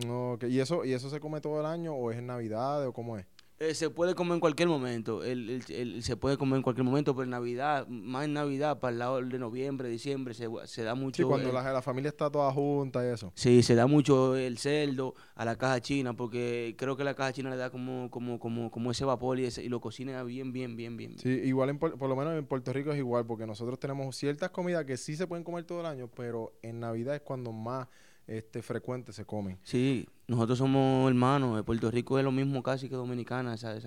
¿Y, 0.48 0.58
eso, 0.58 0.84
¿Y 0.84 0.92
eso 0.92 1.10
se 1.10 1.20
come 1.20 1.40
todo 1.40 1.60
el 1.60 1.66
año 1.66 1.94
o 1.94 2.10
es 2.10 2.18
en 2.18 2.26
Navidad 2.26 2.86
o 2.86 2.92
cómo 2.92 3.16
es? 3.16 3.26
Eh, 3.62 3.74
se 3.74 3.90
puede 3.90 4.14
comer 4.14 4.36
en 4.36 4.40
cualquier 4.40 4.70
momento, 4.70 5.22
el, 5.22 5.62
se 6.02 6.16
puede 6.16 6.38
comer 6.38 6.56
en 6.56 6.62
cualquier 6.62 6.82
momento, 6.82 7.14
pero 7.14 7.24
en 7.24 7.30
Navidad, 7.30 7.86
más 7.88 8.24
en 8.24 8.32
Navidad, 8.32 8.80
para 8.80 8.90
el 8.90 8.98
lado 8.98 9.20
de 9.20 9.38
noviembre, 9.38 9.90
diciembre, 9.90 10.32
se, 10.32 10.48
se 10.64 10.82
da 10.82 10.94
mucho... 10.94 11.22
Sí, 11.22 11.28
cuando 11.28 11.52
la, 11.52 11.70
la, 11.70 11.82
familia 11.82 12.08
está 12.08 12.30
toda 12.30 12.50
junta 12.52 13.04
y 13.04 13.08
eso. 13.08 13.34
Sí, 13.34 13.62
se 13.62 13.74
da 13.74 13.86
mucho 13.86 14.34
el 14.34 14.56
cerdo 14.56 15.14
a 15.34 15.44
la 15.44 15.56
caja 15.56 15.78
china, 15.82 16.14
porque 16.16 16.74
creo 16.78 16.96
que 16.96 17.04
la 17.04 17.12
caja 17.12 17.34
china 17.34 17.50
le 17.50 17.56
da 17.56 17.68
como 17.68 18.10
como 18.10 18.38
como, 18.38 18.70
como 18.70 18.92
ese 18.92 19.04
vapor 19.04 19.38
y, 19.38 19.44
ese, 19.44 19.62
y 19.62 19.68
lo 19.68 19.78
cocina 19.78 20.22
bien, 20.22 20.54
bien, 20.54 20.74
bien, 20.74 20.96
bien. 20.96 21.18
Sí, 21.18 21.28
igual 21.28 21.68
en, 21.68 21.78
por 21.78 22.08
lo 22.08 22.16
menos 22.16 22.38
en 22.38 22.46
Puerto 22.46 22.72
Rico 22.72 22.92
es 22.92 22.96
igual, 22.96 23.26
porque 23.26 23.46
nosotros 23.46 23.78
tenemos 23.78 24.16
ciertas 24.16 24.48
comidas 24.48 24.86
que 24.86 24.96
sí 24.96 25.16
se 25.16 25.26
pueden 25.26 25.44
comer 25.44 25.64
todo 25.64 25.80
el 25.80 25.86
año, 25.86 26.08
pero 26.16 26.54
en 26.62 26.80
Navidad 26.80 27.14
es 27.14 27.20
cuando 27.20 27.52
más 27.52 27.88
este, 28.30 28.62
frecuente 28.62 29.12
se 29.12 29.24
comen. 29.24 29.58
Sí, 29.64 30.08
nosotros 30.28 30.58
somos 30.58 31.08
hermanos. 31.08 31.64
Puerto 31.64 31.90
Rico 31.90 32.16
es 32.16 32.24
lo 32.24 32.30
mismo 32.30 32.62
casi 32.62 32.88
que 32.88 32.94
Dominicana, 32.94 33.56
¿sabes? 33.56 33.82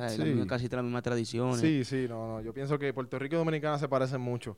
casi 0.48 0.68
la 0.68 0.84
misma 0.84 1.02
tradición. 1.02 1.58
Sí, 1.58 1.86
sí, 1.86 2.08
no, 2.10 2.28
no. 2.28 2.42
Yo 2.42 2.54
pienso 2.54 2.78
que 2.78 2.94
Puerto 2.94 3.18
Rico 3.18 3.36
y 3.36 3.38
Dominicana 3.38 3.80
se 3.80 3.88
parecen 3.88 4.20
mucho. 4.20 4.58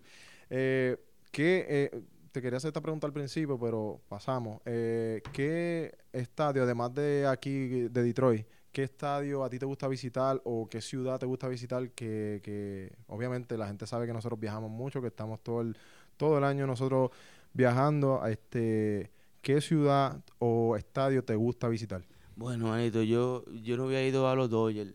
Eh, 0.50 0.98
¿qué, 1.32 1.66
eh, 1.70 2.02
te 2.32 2.42
quería 2.42 2.58
hacer 2.58 2.70
esta 2.70 2.82
pregunta 2.82 3.06
al 3.06 3.14
principio, 3.14 3.60
pero 3.60 4.02
pasamos. 4.10 4.60
Eh, 4.66 5.22
¿Qué 5.32 5.96
estadio, 6.12 6.64
además 6.64 6.92
de 6.96 7.28
aquí, 7.28 7.88
de 7.88 8.04
Detroit, 8.04 8.48
qué 8.72 8.84
estadio 8.84 9.44
a 9.44 9.50
ti 9.52 9.60
te 9.60 9.68
gusta 9.68 9.88
visitar 9.88 10.42
o 10.46 10.68
qué 10.68 10.82
ciudad 10.82 11.20
te 11.20 11.28
gusta 11.28 11.48
visitar? 11.48 11.92
Que, 11.92 12.42
que 12.44 12.92
obviamente 13.06 13.56
la 13.56 13.68
gente 13.68 13.86
sabe 13.86 14.08
que 14.08 14.14
nosotros 14.14 14.40
viajamos 14.40 14.72
mucho, 14.72 15.00
que 15.00 15.10
estamos 15.10 15.44
todo 15.44 15.62
el, 15.62 15.78
todo 16.18 16.40
el 16.40 16.44
año 16.44 16.66
nosotros 16.66 17.12
viajando 17.54 18.24
a 18.24 18.32
este 18.32 19.12
¿qué 19.46 19.62
ciudad 19.62 20.24
o 20.40 20.76
estadio 20.76 21.24
te 21.24 21.36
gusta 21.36 21.70
visitar? 21.70 22.02
Bueno, 22.36 22.74
Anito, 22.74 23.04
yo, 23.04 23.46
yo 23.62 23.78
no 23.78 23.84
había 23.84 24.06
ido 24.06 24.28
a 24.28 24.34
los 24.34 24.50
Dodgers. 24.50 24.92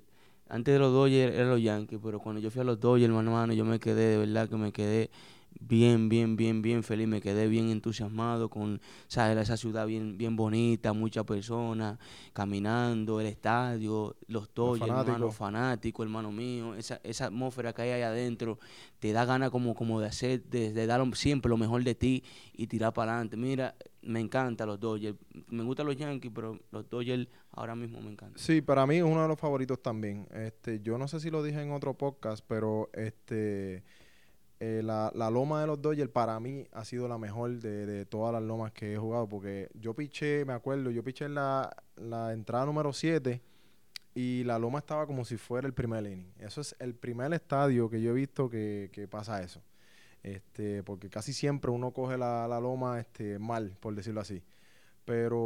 Antes 0.49 0.75
de 0.75 0.81
los 0.81 0.93
Dodgers 0.93 1.33
eran 1.33 1.51
los 1.51 1.63
Yankees, 1.63 2.01
pero 2.03 2.19
cuando 2.19 2.41
yo 2.41 2.51
fui 2.51 2.61
a 2.61 2.65
los 2.65 2.81
Dodgers, 2.81 3.15
hermano, 3.15 3.53
yo 3.53 3.65
me 3.65 3.79
quedé, 3.79 4.09
de 4.09 4.19
verdad 4.19 4.49
que 4.49 4.57
me 4.57 4.73
quedé 4.73 5.09
bien, 5.59 6.09
bien, 6.09 6.37
bien, 6.37 6.63
bien 6.63 6.83
feliz, 6.83 7.09
me 7.09 7.21
quedé 7.21 7.49
bien 7.49 7.71
entusiasmado 7.71 8.49
con, 8.49 8.81
¿sabes? 9.09 9.39
Esa 9.39 9.57
ciudad 9.57 9.87
bien, 9.87 10.19
bien 10.19 10.37
bonita, 10.37 10.93
muchas 10.93 11.25
personas 11.25 11.99
caminando, 12.33 13.21
el 13.21 13.27
estadio, 13.27 14.17
los 14.27 14.53
Dodgers, 14.55 14.89
hermano, 14.89 15.31
fanáticos, 15.31 16.05
hermano 16.05 16.31
mío, 16.33 16.75
esa, 16.75 17.01
esa 17.03 17.27
atmósfera 17.27 17.73
que 17.73 17.83
hay 17.83 17.91
ahí 17.91 18.03
adentro, 18.03 18.59
te 18.99 19.13
da 19.13 19.25
ganas 19.25 19.51
como, 19.51 19.75
como 19.75 20.01
de 20.01 20.07
hacer, 20.07 20.45
de, 20.45 20.73
de 20.73 20.87
dar 20.87 21.01
siempre 21.17 21.49
lo 21.49 21.57
mejor 21.57 21.83
de 21.83 21.95
ti 21.95 22.23
y 22.53 22.67
tirar 22.67 22.93
para 22.93 23.13
adelante. 23.13 23.37
Mira, 23.37 23.75
me 24.03 24.21
encanta 24.21 24.67
los 24.67 24.79
Dodgers. 24.79 25.17
Me 25.49 25.63
gustan 25.63 25.87
los 25.87 25.97
Yankees, 25.97 26.33
pero 26.35 26.59
los 26.71 26.89
Dodgers 26.89 27.29
ahora 27.53 27.75
mismo 27.75 28.01
me 28.01 28.11
encantan. 28.11 28.39
Sí, 28.39 28.61
para 28.61 28.87
mí 28.87 28.97
es 28.97 29.03
uno 29.03 29.23
de 29.23 29.29
los 29.29 29.39
favoritos 29.39 29.83
también. 29.83 30.27
Este, 30.33 30.81
yo 30.81 30.99
no 30.99 31.09
sé 31.09 31.21
si 31.21 31.31
lo 31.31 31.43
dije 31.43 31.61
en 31.61 31.73
otro 31.73 31.95
podcast, 31.95 32.45
pero 32.47 32.91
este 32.93 33.85
eh, 34.61 34.83
la, 34.85 35.11
la, 35.15 35.31
loma 35.31 35.61
de 35.61 35.67
los 35.67 35.81
Dodgers 35.81 36.11
para 36.11 36.39
mí 36.39 36.67
ha 36.73 36.85
sido 36.85 37.09
la 37.09 37.19
mejor 37.19 37.59
de, 37.59 37.87
de, 37.87 38.07
todas 38.07 38.33
las 38.33 38.43
lomas 38.43 38.73
que 38.73 38.95
he 38.95 38.97
jugado. 38.97 39.29
Porque 39.29 39.69
yo 39.75 39.95
piché, 39.95 40.45
me 40.45 40.53
acuerdo, 40.53 40.91
yo 40.91 41.03
piché 41.03 41.25
en 41.25 41.35
la, 41.35 41.75
la 41.97 42.33
entrada 42.33 42.67
número 42.67 42.93
7 42.93 43.41
y 44.15 44.45
la 44.45 44.59
loma 44.59 44.81
estaba 44.81 45.07
como 45.07 45.25
si 45.25 45.37
fuera 45.37 45.67
el 45.67 45.75
primer 45.75 46.07
inning. 46.07 46.33
Eso 46.39 46.61
es 46.61 46.77
el 46.79 46.95
primer 46.95 47.33
estadio 47.33 47.91
que 47.91 48.01
yo 48.01 48.11
he 48.11 48.15
visto 48.15 48.49
que, 48.49 48.91
que 48.93 49.09
pasa 49.09 49.43
eso 49.43 49.63
este, 50.23 50.83
porque 50.83 51.09
casi 51.09 51.33
siempre 51.33 51.71
uno 51.71 51.93
coge 51.93 52.19
la, 52.19 52.47
la 52.49 52.61
loma 52.61 53.01
este, 53.01 53.39
mal, 53.39 53.77
por 53.81 53.95
decirlo 53.95 54.21
así. 54.21 54.43
Pero, 55.05 55.39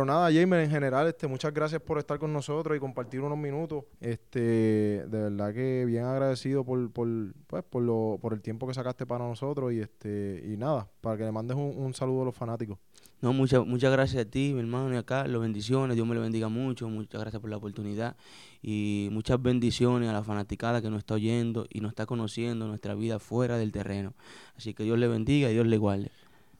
pero 0.00 0.06
nada, 0.06 0.32
Jamer, 0.32 0.60
en 0.60 0.70
general, 0.70 1.08
este, 1.08 1.26
muchas 1.26 1.52
gracias 1.52 1.82
por 1.82 1.98
estar 1.98 2.18
con 2.18 2.32
nosotros 2.32 2.74
y 2.74 2.80
compartir 2.80 3.20
unos 3.20 3.36
minutos. 3.36 3.84
Este, 4.00 5.04
de 5.06 5.06
verdad 5.06 5.52
que 5.52 5.84
bien 5.84 6.04
agradecido 6.04 6.64
por, 6.64 6.90
por, 6.90 7.06
pues, 7.46 7.62
por, 7.64 7.82
lo, 7.82 8.16
por 8.18 8.32
el 8.32 8.40
tiempo 8.40 8.66
que 8.66 8.72
sacaste 8.72 9.04
para 9.04 9.26
nosotros 9.26 9.74
y 9.74 9.80
este, 9.80 10.42
y 10.50 10.56
nada, 10.56 10.88
para 11.02 11.18
que 11.18 11.24
le 11.24 11.32
mandes 11.32 11.58
un, 11.58 11.74
un 11.76 11.92
saludo 11.92 12.22
a 12.22 12.24
los 12.24 12.34
fanáticos. 12.34 12.78
No, 13.20 13.34
muchas 13.34 13.66
muchas 13.66 13.92
gracias 13.92 14.26
a 14.26 14.30
ti, 14.30 14.52
mi 14.54 14.60
hermano, 14.60 14.94
y 14.94 14.96
acá, 14.96 15.26
los 15.26 15.42
bendiciones, 15.42 15.96
Dios 15.96 16.08
me 16.08 16.14
lo 16.14 16.22
bendiga 16.22 16.48
mucho, 16.48 16.88
muchas 16.88 17.20
gracias 17.20 17.42
por 17.42 17.50
la 17.50 17.58
oportunidad 17.58 18.16
y 18.62 19.10
muchas 19.12 19.42
bendiciones 19.42 20.08
a 20.08 20.14
la 20.14 20.24
fanaticada 20.24 20.80
que 20.80 20.88
nos 20.88 21.00
está 21.00 21.12
oyendo 21.12 21.66
y 21.68 21.82
nos 21.82 21.90
está 21.90 22.06
conociendo 22.06 22.66
nuestra 22.66 22.94
vida 22.94 23.18
fuera 23.18 23.58
del 23.58 23.70
terreno. 23.70 24.14
Así 24.56 24.72
que 24.72 24.82
Dios 24.82 24.98
le 24.98 25.08
bendiga 25.08 25.50
y 25.50 25.52
Dios 25.52 25.66
le 25.66 25.76
guarde. 25.76 26.10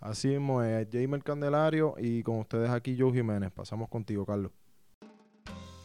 Así 0.01 0.29
mismo 0.29 0.63
es, 0.63 0.89
Jamer 0.91 1.23
Candelario 1.23 1.95
y 1.99 2.23
con 2.23 2.39
ustedes 2.39 2.71
aquí 2.71 2.97
Joe 2.99 3.13
Jiménez. 3.13 3.51
Pasamos 3.53 3.89
contigo, 3.89 4.25
Carlos. 4.25 4.51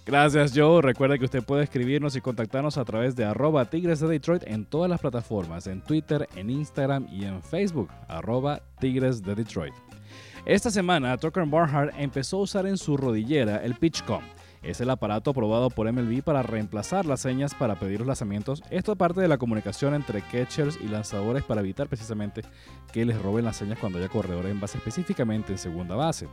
Gracias, 0.05 0.53
Joe. 0.55 0.83
Recuerda 0.83 1.17
que 1.17 1.25
usted 1.25 1.43
puede 1.43 1.63
escribirnos 1.63 2.15
y 2.15 2.21
contactarnos 2.21 2.77
a 2.77 2.85
través 2.85 3.15
de 3.15 3.25
arroba 3.25 3.65
Tigres 3.65 3.99
de 3.99 4.07
Detroit 4.07 4.43
en 4.45 4.65
todas 4.65 4.89
las 4.89 5.01
plataformas, 5.01 5.65
en 5.65 5.81
Twitter, 5.81 6.29
en 6.35 6.51
Instagram 6.51 7.07
y 7.11 7.25
en 7.25 7.41
Facebook, 7.41 7.89
arroba 8.07 8.61
Tigres 8.79 9.23
de 9.23 9.33
Detroit. 9.33 9.73
Esta 10.45 10.69
semana, 10.69 11.17
Tucker 11.17 11.45
Barnhart 11.47 11.95
empezó 11.97 12.37
a 12.37 12.41
usar 12.41 12.67
en 12.67 12.77
su 12.77 12.95
rodillera 12.97 13.57
el 13.57 13.73
PitchCom. 13.73 14.21
Es 14.65 14.81
el 14.81 14.89
aparato 14.89 15.29
aprobado 15.29 15.69
por 15.69 15.91
MLB 15.91 16.23
para 16.23 16.41
reemplazar 16.41 17.05
las 17.05 17.21
señas 17.21 17.53
para 17.53 17.75
pedir 17.75 17.99
los 17.99 18.07
lanzamientos. 18.07 18.63
Esto 18.71 18.93
es 18.93 18.97
parte 18.97 19.21
de 19.21 19.27
la 19.27 19.37
comunicación 19.37 19.93
entre 19.93 20.21
catchers 20.21 20.79
y 20.81 20.87
lanzadores 20.87 21.43
para 21.43 21.61
evitar 21.61 21.87
precisamente 21.87 22.41
que 22.91 23.05
les 23.05 23.21
roben 23.21 23.45
las 23.45 23.57
señas 23.57 23.77
cuando 23.77 23.99
haya 23.99 24.09
corredores 24.09 24.51
en 24.51 24.59
base, 24.59 24.79
específicamente 24.79 25.51
en 25.51 25.59
segunda 25.59 25.95
base. 25.95 26.27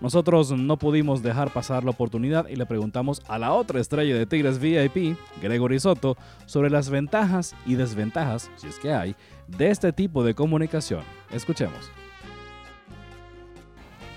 Nosotros 0.00 0.50
no 0.50 0.76
pudimos 0.78 1.22
dejar 1.22 1.52
pasar 1.52 1.84
la 1.84 1.90
oportunidad 1.90 2.48
y 2.48 2.56
le 2.56 2.66
preguntamos 2.66 3.22
a 3.28 3.38
la 3.38 3.52
otra 3.52 3.80
estrella 3.80 4.16
de 4.16 4.26
Tigres 4.26 4.58
VIP, 4.58 5.16
Gregory 5.40 5.78
Soto, 5.78 6.16
sobre 6.44 6.70
las 6.70 6.90
ventajas 6.90 7.54
y 7.64 7.76
desventajas, 7.76 8.50
si 8.56 8.66
es 8.66 8.78
que 8.80 8.92
hay, 8.92 9.14
de 9.46 9.70
este 9.70 9.92
tipo 9.92 10.24
de 10.24 10.34
comunicación. 10.34 11.02
Escuchemos. 11.30 11.90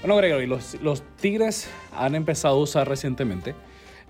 Bueno, 0.01 0.15
Gregory, 0.15 0.47
los, 0.47 0.75
los 0.81 1.03
Tigres 1.17 1.69
han 1.93 2.15
empezado 2.15 2.55
a 2.55 2.59
usar 2.59 2.87
recientemente 2.87 3.53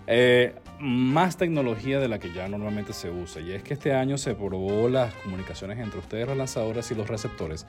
eh, 0.05 0.55
más 0.79 1.37
tecnología 1.37 1.99
de 1.99 2.07
la 2.07 2.19
que 2.19 2.31
ya 2.31 2.47
normalmente 2.47 2.93
se 2.93 3.11
usa. 3.11 3.41
Y 3.41 3.51
es 3.51 3.63
que 3.63 3.73
este 3.73 3.93
año 3.93 4.17
se 4.17 4.33
probó 4.35 4.89
las 4.89 5.13
comunicaciones 5.15 5.77
entre 5.79 5.99
ustedes, 5.99 6.27
los 6.27 6.37
lanzadores 6.37 6.89
y 6.89 6.95
los 6.95 7.07
receptores, 7.07 7.67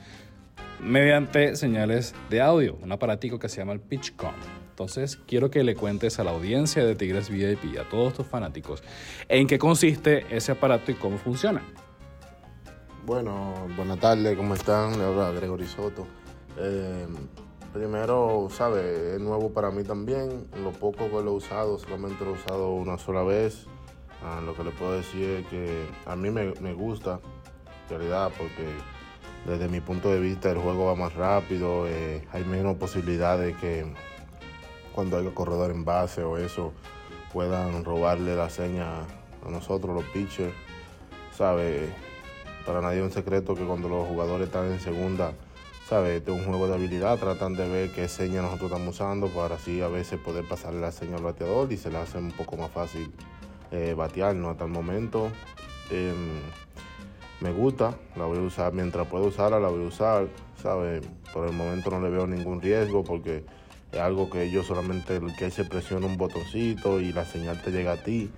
mediante 0.80 1.56
señales 1.56 2.14
de 2.30 2.40
audio, 2.40 2.78
un 2.83 2.92
aparatico 2.92 3.38
que 3.38 3.48
se 3.48 3.59
llama 3.59 3.72
el 3.72 3.80
PitchCom. 3.80 4.35
Entonces, 4.70 5.18
quiero 5.26 5.50
que 5.50 5.62
le 5.64 5.74
cuentes 5.74 6.18
a 6.18 6.24
la 6.24 6.30
audiencia 6.30 6.85
de 6.85 6.94
Tigres 6.94 7.28
VIP, 7.28 7.78
a 7.78 7.88
todos 7.88 8.14
tus 8.14 8.26
fanáticos, 8.26 8.83
en 9.28 9.46
qué 9.46 9.59
consiste 9.59 10.24
ese 10.35 10.52
aparato 10.52 10.90
y 10.90 10.94
cómo 10.94 11.18
funciona. 11.18 11.62
Bueno, 13.04 13.66
buenas 13.76 13.98
tardes, 13.98 14.35
¿cómo 14.37 14.54
están? 14.54 14.98
Le 14.98 15.04
habla 15.04 15.30
Gregory 15.33 15.66
Soto. 15.66 16.06
Eh, 16.59 17.06
Primero, 17.72 18.48
¿sabe? 18.50 19.14
Es 19.14 19.20
nuevo 19.20 19.50
para 19.50 19.70
mí 19.70 19.85
también. 19.85 20.48
Lo 20.64 20.72
poco 20.72 21.09
que 21.09 21.22
lo 21.22 21.30
he 21.30 21.35
usado, 21.35 21.78
solamente 21.78 22.24
lo 22.24 22.33
he 22.33 22.35
usado 22.35 22.72
una 22.72 22.98
sola 22.98 23.22
vez. 23.22 23.66
Ah, 24.24 24.40
lo 24.44 24.56
que 24.56 24.64
le 24.64 24.72
puedo 24.72 24.92
decir 24.92 25.30
es 25.30 25.46
que 25.46 25.87
a 26.04 26.16
mí 26.16 26.30
me, 26.30 26.74
gusta, 26.74 27.20
en 27.85 27.88
realidad, 27.88 28.33
porque 28.37 28.66
desde 29.46 29.68
mi 29.68 29.80
punto 29.80 30.11
de 30.11 30.18
vista 30.18 30.50
el 30.50 30.59
juego 30.59 30.87
va 30.87 30.96
más 30.96 31.14
rápido, 31.14 31.87
eh, 31.87 32.26
hay 32.33 32.44
menos 32.44 32.76
posibilidades 32.76 33.56
que 33.59 33.87
cuando 34.92 35.16
hay 35.16 35.26
corredor 35.28 35.70
en 35.70 35.85
base 35.85 36.24
o 36.24 36.38
eso 36.38 36.72
puedan 37.33 37.85
robarle 37.85 38.35
la 38.35 38.50
seña 38.50 38.98
a 39.46 39.48
nosotros, 39.48 39.94
los 39.94 40.04
pitchers. 40.06 40.52
¿Sabe? 41.33 41.88
Para 42.66 42.80
nadie 42.80 42.98
es 42.98 43.04
un 43.04 43.12
secreto 43.12 43.54
que 43.54 43.64
cuando 43.64 43.88
los 43.88 44.09
jugadores 44.09 44.48
están 44.48 44.66
en 44.72 44.80
segunda, 44.80 45.33
¿sabes? 45.90 46.18
Este 46.18 46.31
es 46.31 46.38
un 46.38 46.44
juego 46.44 46.68
de 46.68 46.74
habilidad, 46.74 47.18
tratan 47.18 47.57
de 47.57 47.68
ver 47.68 47.90
qué 47.90 48.07
señas 48.07 48.44
nosotros 48.44 48.70
estamos 48.70 48.94
usando 48.94 49.26
para 49.26 49.57
así 49.57 49.81
a 49.81 49.88
veces 49.88 50.20
poder 50.20 50.46
pasarle 50.46 50.81
la 50.81 50.92
seña 50.92 51.16
al 51.16 51.24
bateador 51.24 51.72
y 51.72 51.76
se 51.76 51.90
le 51.90 51.98
hace 51.98 52.16
un 52.16 52.31
poco 52.31 52.57
más 52.57 52.70
fácil 52.70 53.11
eh, 53.72 53.92
batearnos 53.96 54.53
hasta 54.53 54.66
el 54.66 54.70
momento. 54.70 55.33
Em, 55.90 56.38
me 57.40 57.50
gusta, 57.50 57.96
la 58.14 58.24
voy 58.24 58.38
a 58.38 58.42
usar 58.42 58.72
mientras 58.72 59.05
pueda 59.09 59.24
usarla, 59.24 59.59
la 59.59 59.66
voy 59.66 59.83
a 59.83 59.88
usar, 59.88 60.29
¿sabes? 60.62 61.03
Por 61.33 61.48
el 61.48 61.55
momento 61.55 61.90
no 61.90 62.00
le 62.00 62.09
veo 62.09 62.24
ningún 62.24 62.61
riesgo 62.61 63.03
porque 63.03 63.42
es 63.90 63.98
algo 63.98 64.31
que 64.31 64.48
yo 64.48 64.62
solamente 64.62 65.20
que 65.37 65.50
se 65.50 65.64
presiona 65.64 66.07
un 66.07 66.16
botoncito 66.16 67.00
y 67.00 67.12
la 67.12 67.24
señal 67.24 67.61
te 67.62 67.72
llega 67.72 67.94
a 67.94 67.96
ti 67.96 68.31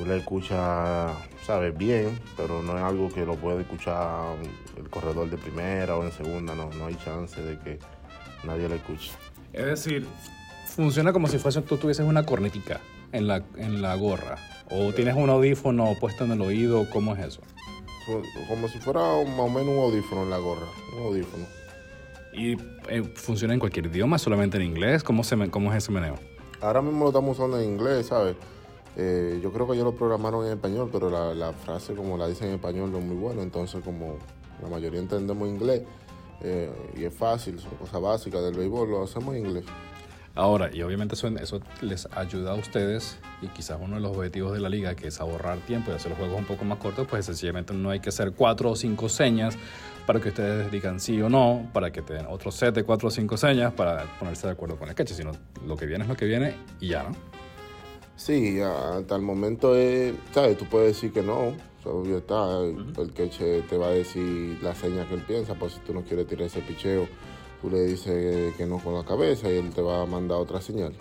tú 0.00 0.06
le 0.06 0.16
escuchas, 0.16 1.12
sabes, 1.44 1.76
bien, 1.76 2.18
pero 2.34 2.62
no 2.62 2.74
es 2.78 2.82
algo 2.82 3.10
que 3.10 3.26
lo 3.26 3.34
puede 3.34 3.60
escuchar 3.60 4.34
el 4.78 4.88
corredor 4.88 5.28
de 5.28 5.36
primera 5.36 5.94
o 5.94 6.04
en 6.04 6.10
segunda, 6.10 6.54
no, 6.54 6.70
no 6.70 6.86
hay 6.86 6.94
chance 7.04 7.40
de 7.42 7.58
que 7.58 7.78
nadie 8.44 8.66
le 8.66 8.76
escuche. 8.76 9.12
Es 9.52 9.66
decir, 9.66 10.06
funciona 10.64 11.12
como 11.12 11.28
si 11.28 11.38
fuese 11.38 11.60
tú 11.60 11.76
tuvieses 11.76 12.06
una 12.06 12.24
cornetica 12.24 12.80
en 13.12 13.26
la, 13.26 13.42
en 13.56 13.82
la 13.82 13.94
gorra. 13.96 14.36
O 14.70 14.90
tienes 14.94 15.16
un 15.16 15.28
audífono 15.28 15.92
puesto 16.00 16.24
en 16.24 16.32
el 16.32 16.40
oído, 16.40 16.88
¿cómo 16.90 17.14
es 17.14 17.26
eso? 17.26 17.42
Como 18.48 18.68
si 18.68 18.78
fuera 18.78 19.00
más 19.00 19.38
o 19.38 19.48
menos 19.50 19.68
un 19.68 19.80
audífono 19.80 20.22
en 20.22 20.30
la 20.30 20.38
gorra. 20.38 20.66
Un 20.96 21.08
audífono. 21.08 21.44
¿Y 22.32 22.52
eh, 22.88 23.02
funciona 23.16 23.52
en 23.52 23.60
cualquier 23.60 23.86
idioma, 23.86 24.18
solamente 24.18 24.56
en 24.56 24.62
inglés? 24.62 25.02
¿Cómo, 25.02 25.24
se, 25.24 25.36
¿Cómo 25.50 25.70
es 25.72 25.78
ese 25.78 25.92
meneo? 25.92 26.14
Ahora 26.62 26.80
mismo 26.80 27.04
lo 27.04 27.10
estamos 27.10 27.38
usando 27.38 27.60
en 27.60 27.72
inglés, 27.72 28.06
¿sabes? 28.06 28.36
Eh, 28.96 29.38
yo 29.42 29.52
creo 29.52 29.66
que 29.66 29.74
ellos 29.74 29.84
lo 29.84 29.94
programaron 29.94 30.44
en 30.46 30.52
español, 30.52 30.88
pero 30.92 31.10
la, 31.34 31.52
frase 31.52 31.94
como 31.94 32.16
la 32.16 32.26
dicen 32.26 32.48
en 32.48 32.54
español 32.54 32.90
no 32.90 32.98
es 32.98 33.04
muy 33.04 33.16
buena, 33.16 33.42
entonces 33.42 33.82
como 33.84 34.16
la 34.60 34.68
mayoría 34.68 35.00
entendemos 35.00 35.48
inglés 35.48 35.82
eh, 36.42 36.70
y 36.96 37.04
es 37.04 37.14
fácil, 37.14 37.58
son 37.58 37.74
cosas 37.76 38.00
básicas 38.00 38.42
del 38.42 38.54
béisbol, 38.54 38.90
lo 38.90 39.04
hacemos 39.04 39.34
en 39.34 39.46
inglés. 39.46 39.64
Ahora, 40.36 40.70
y 40.72 40.80
obviamente 40.82 41.16
eso, 41.16 41.26
eso, 41.28 41.60
les 41.80 42.08
ayuda 42.12 42.52
a 42.52 42.54
ustedes 42.54 43.18
y 43.42 43.48
quizás 43.48 43.78
uno 43.80 43.96
de 43.96 44.00
los 44.00 44.16
objetivos 44.16 44.52
de 44.52 44.60
la 44.60 44.68
liga, 44.68 44.94
que 44.94 45.08
es 45.08 45.20
ahorrar 45.20 45.58
tiempo 45.58 45.90
y 45.90 45.94
hacer 45.94 46.10
los 46.10 46.18
juegos 46.18 46.38
un 46.38 46.46
poco 46.46 46.64
más 46.64 46.78
cortos, 46.78 47.06
pues 47.08 47.26
sencillamente 47.26 47.74
no 47.74 47.90
hay 47.90 48.00
que 48.00 48.10
hacer 48.10 48.32
cuatro 48.32 48.70
o 48.70 48.76
cinco 48.76 49.08
señas 49.08 49.56
para 50.06 50.20
que 50.20 50.28
ustedes 50.28 50.70
digan 50.70 51.00
sí 51.00 51.20
o 51.20 51.28
no, 51.28 51.68
para 51.72 51.90
que 51.90 52.00
te 52.02 52.14
den 52.14 52.26
otro 52.28 52.52
set 52.52 52.74
de 52.74 52.84
cuatro 52.84 53.08
o 53.08 53.10
cinco 53.10 53.36
señas 53.36 53.72
para 53.72 54.04
ponerse 54.18 54.46
de 54.46 54.52
acuerdo 54.52 54.76
con 54.76 54.88
el 54.88 54.94
catch, 54.94 55.10
sino 55.10 55.32
lo 55.66 55.76
que 55.76 55.86
viene 55.86 56.04
es 56.04 56.08
lo 56.08 56.16
que 56.16 56.26
viene 56.26 56.54
y 56.80 56.88
ya, 56.88 57.02
¿no? 57.02 57.29
Sí, 58.20 58.60
hasta 58.60 59.16
el 59.16 59.22
momento 59.22 59.74
es, 59.74 60.14
¿sabes? 60.34 60.58
Tú 60.58 60.66
puedes 60.66 60.94
decir 60.94 61.10
que 61.10 61.22
no, 61.22 61.54
obvio 61.86 62.18
está, 62.18 62.60
el 62.60 63.14
queche 63.14 63.62
te 63.62 63.78
va 63.78 63.86
a 63.86 63.92
decir 63.92 64.58
la 64.60 64.74
seña 64.74 65.08
que 65.08 65.14
él 65.14 65.22
piensa, 65.22 65.54
pues 65.54 65.72
si 65.72 65.80
tú 65.80 65.94
no 65.94 66.02
quieres 66.02 66.26
tirar 66.26 66.44
ese 66.44 66.60
picheo, 66.60 67.08
tú 67.62 67.70
le 67.70 67.80
dices 67.86 68.54
que 68.56 68.66
no 68.66 68.78
con 68.78 68.92
la 68.92 69.04
cabeza 69.04 69.50
y 69.50 69.56
él 69.56 69.70
te 69.70 69.80
va 69.80 70.02
a 70.02 70.06
mandar 70.06 70.36
otra 70.36 70.60
señal. 70.60 70.92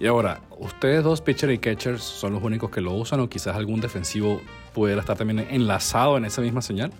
Y 0.00 0.08
ahora, 0.08 0.40
¿ustedes 0.58 1.04
dos 1.04 1.20
pitcher 1.20 1.52
y 1.52 1.58
catchers 1.58 2.02
son 2.02 2.32
los 2.32 2.42
únicos 2.42 2.68
que 2.68 2.80
lo 2.80 2.94
usan 2.94 3.20
o 3.20 3.28
quizás 3.28 3.54
algún 3.54 3.80
defensivo 3.80 4.40
pudiera 4.74 5.02
estar 5.02 5.16
también 5.16 5.46
enlazado 5.50 6.16
en 6.16 6.24
esa 6.24 6.42
misma 6.42 6.62
señal? 6.62 6.92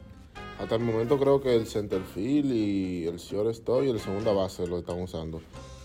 Hasta 0.61 0.77
el 0.77 0.83
momento 0.83 1.19
creo 1.19 1.41
que 1.41 1.57
el 1.57 1.67
centerfield 1.67 2.53
y 2.53 3.05
el 3.09 3.17
shortstop 3.17 3.83
y 3.83 3.91
el 3.91 3.99
segunda 3.99 4.33
base 4.33 4.65
lo 4.69 4.79
están 4.79 5.03
usando, 5.03 5.41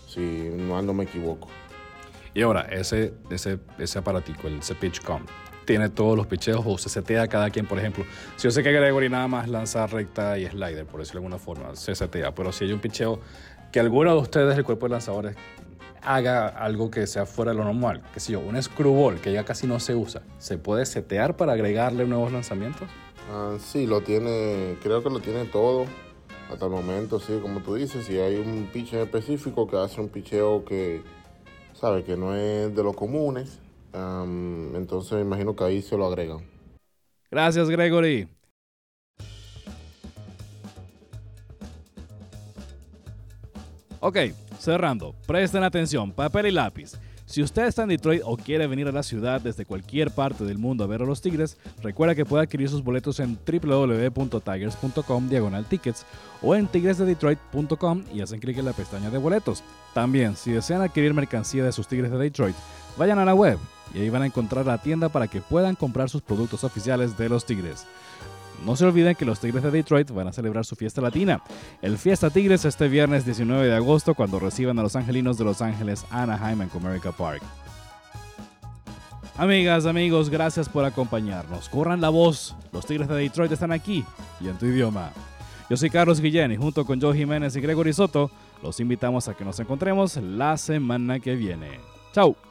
si 0.06 0.20
mal 0.20 0.86
no 0.86 0.94
me 0.94 1.02
equivoco. 1.02 1.48
Y 2.36 2.42
ahora, 2.42 2.66
ese, 2.70 3.14
ese, 3.30 3.58
ese 3.78 3.98
aparatico, 3.98 4.46
el 4.46 4.60
pitch.com, 4.78 5.22
tiene 5.64 5.88
todos 5.88 6.18
los 6.18 6.26
picheos 6.26 6.62
o 6.66 6.76
se 6.76 6.90
setea 6.90 7.26
cada 7.28 7.48
quien, 7.48 7.64
por 7.64 7.78
ejemplo. 7.78 8.04
Si 8.36 8.42
yo 8.44 8.50
sé 8.50 8.62
que 8.62 8.70
Gregory 8.72 9.08
nada 9.08 9.26
más 9.26 9.48
lanza 9.48 9.86
recta 9.86 10.38
y 10.38 10.46
slider, 10.46 10.84
por 10.84 11.00
decirlo 11.00 11.22
de 11.22 11.26
alguna 11.28 11.38
forma, 11.42 11.74
se 11.74 11.94
setea. 11.94 12.34
Pero 12.34 12.52
si 12.52 12.64
hay 12.64 12.74
un 12.74 12.80
picheo 12.80 13.20
que 13.72 13.80
alguno 13.80 14.12
de 14.12 14.20
ustedes, 14.20 14.58
el 14.58 14.64
cuerpo 14.64 14.84
de 14.84 14.90
lanzadores, 14.90 15.34
haga 16.02 16.48
algo 16.48 16.90
que 16.90 17.06
sea 17.06 17.24
fuera 17.24 17.52
de 17.52 17.56
lo 17.56 17.64
normal, 17.64 18.02
que 18.12 18.20
si 18.20 18.32
yo, 18.32 18.40
un 18.40 18.62
screwball 18.62 19.18
que 19.18 19.32
ya 19.32 19.46
casi 19.46 19.66
no 19.66 19.80
se 19.80 19.94
usa, 19.94 20.20
¿se 20.36 20.58
puede 20.58 20.84
setear 20.84 21.38
para 21.38 21.54
agregarle 21.54 22.04
nuevos 22.04 22.32
lanzamientos? 22.32 22.86
Ah, 23.32 23.56
sí, 23.58 23.86
lo 23.86 24.02
tiene, 24.02 24.76
creo 24.82 25.02
que 25.02 25.08
lo 25.08 25.20
tiene 25.20 25.46
todo. 25.46 25.86
Hasta 26.52 26.66
el 26.66 26.70
momento, 26.70 27.18
sí, 27.18 27.38
como 27.40 27.60
tú 27.60 27.76
dices, 27.76 28.04
si 28.04 28.18
hay 28.18 28.36
un 28.36 28.68
picheo 28.70 29.04
específico 29.04 29.66
que 29.66 29.78
hace 29.78 30.02
un 30.02 30.10
picheo 30.10 30.66
que 30.66 31.02
sabe 31.78 32.04
que 32.04 32.16
no 32.16 32.34
es 32.34 32.74
de 32.74 32.82
los 32.82 32.96
comunes, 32.96 33.58
entonces 33.92 35.12
me 35.12 35.20
imagino 35.20 35.54
que 35.54 35.64
ahí 35.64 35.82
se 35.82 35.96
lo 35.96 36.06
agregan. 36.06 36.38
Gracias, 37.30 37.68
Gregory. 37.68 38.28
Ok, 44.00 44.18
cerrando, 44.58 45.14
presten 45.26 45.64
atención, 45.64 46.12
papel 46.12 46.46
y 46.46 46.50
lápiz. 46.52 46.92
Si 47.26 47.42
usted 47.42 47.66
está 47.66 47.82
en 47.82 47.88
Detroit 47.88 48.22
o 48.24 48.36
quiere 48.36 48.68
venir 48.68 48.86
a 48.86 48.92
la 48.92 49.02
ciudad 49.02 49.40
desde 49.40 49.64
cualquier 49.64 50.12
parte 50.12 50.44
del 50.44 50.58
mundo 50.58 50.84
a 50.84 50.86
ver 50.86 51.02
a 51.02 51.04
los 51.04 51.20
Tigres, 51.20 51.56
recuerda 51.82 52.14
que 52.14 52.24
puede 52.24 52.44
adquirir 52.44 52.68
sus 52.68 52.84
boletos 52.84 53.18
en 53.18 53.36
www.tigers.com 53.44 55.28
diagonal 55.28 55.64
tickets 55.64 56.06
o 56.40 56.54
en 56.54 56.68
tigresdedetroit.com 56.68 58.04
y 58.14 58.20
hacen 58.20 58.38
clic 58.38 58.58
en 58.58 58.66
la 58.66 58.72
pestaña 58.72 59.10
de 59.10 59.18
boletos. 59.18 59.64
También, 59.92 60.36
si 60.36 60.52
desean 60.52 60.82
adquirir 60.82 61.14
mercancía 61.14 61.64
de 61.64 61.72
sus 61.72 61.88
Tigres 61.88 62.12
de 62.12 62.18
Detroit, 62.18 62.54
vayan 62.96 63.18
a 63.18 63.24
la 63.24 63.34
web 63.34 63.58
y 63.92 63.98
ahí 63.98 64.08
van 64.08 64.22
a 64.22 64.26
encontrar 64.26 64.64
la 64.64 64.78
tienda 64.78 65.08
para 65.08 65.26
que 65.26 65.40
puedan 65.40 65.74
comprar 65.74 66.08
sus 66.08 66.22
productos 66.22 66.62
oficiales 66.62 67.18
de 67.18 67.28
los 67.28 67.44
Tigres. 67.44 67.86
No 68.64 68.76
se 68.76 68.84
olviden 68.84 69.14
que 69.14 69.24
los 69.24 69.40
Tigres 69.40 69.62
de 69.62 69.70
Detroit 69.70 70.10
van 70.10 70.28
a 70.28 70.32
celebrar 70.32 70.64
su 70.64 70.76
fiesta 70.76 71.00
latina. 71.00 71.42
El 71.82 71.98
Fiesta 71.98 72.30
Tigres 72.30 72.64
este 72.64 72.88
viernes 72.88 73.24
19 73.24 73.66
de 73.66 73.76
agosto 73.76 74.14
cuando 74.14 74.40
reciban 74.40 74.78
a 74.78 74.82
los 74.82 74.96
angelinos 74.96 75.38
de 75.38 75.44
Los 75.44 75.62
Ángeles 75.62 76.04
Anaheim 76.10 76.62
en 76.62 76.68
Comerica 76.68 77.12
Park. 77.12 77.42
Amigas, 79.36 79.84
amigos, 79.84 80.30
gracias 80.30 80.68
por 80.68 80.84
acompañarnos. 80.84 81.68
Corran 81.68 82.00
la 82.00 82.08
voz. 82.08 82.56
Los 82.72 82.86
Tigres 82.86 83.08
de 83.08 83.16
Detroit 83.16 83.52
están 83.52 83.72
aquí 83.72 84.04
y 84.40 84.48
en 84.48 84.56
tu 84.56 84.66
idioma. 84.66 85.10
Yo 85.68 85.76
soy 85.76 85.90
Carlos 85.90 86.20
Guillén 86.20 86.52
y 86.52 86.56
junto 86.56 86.86
con 86.86 87.00
Joe 87.00 87.16
Jiménez 87.16 87.54
y 87.56 87.60
Gregory 87.60 87.92
Soto 87.92 88.30
los 88.62 88.80
invitamos 88.80 89.28
a 89.28 89.34
que 89.34 89.44
nos 89.44 89.60
encontremos 89.60 90.16
la 90.16 90.56
semana 90.56 91.20
que 91.20 91.34
viene. 91.34 91.80
Chao. 92.12 92.45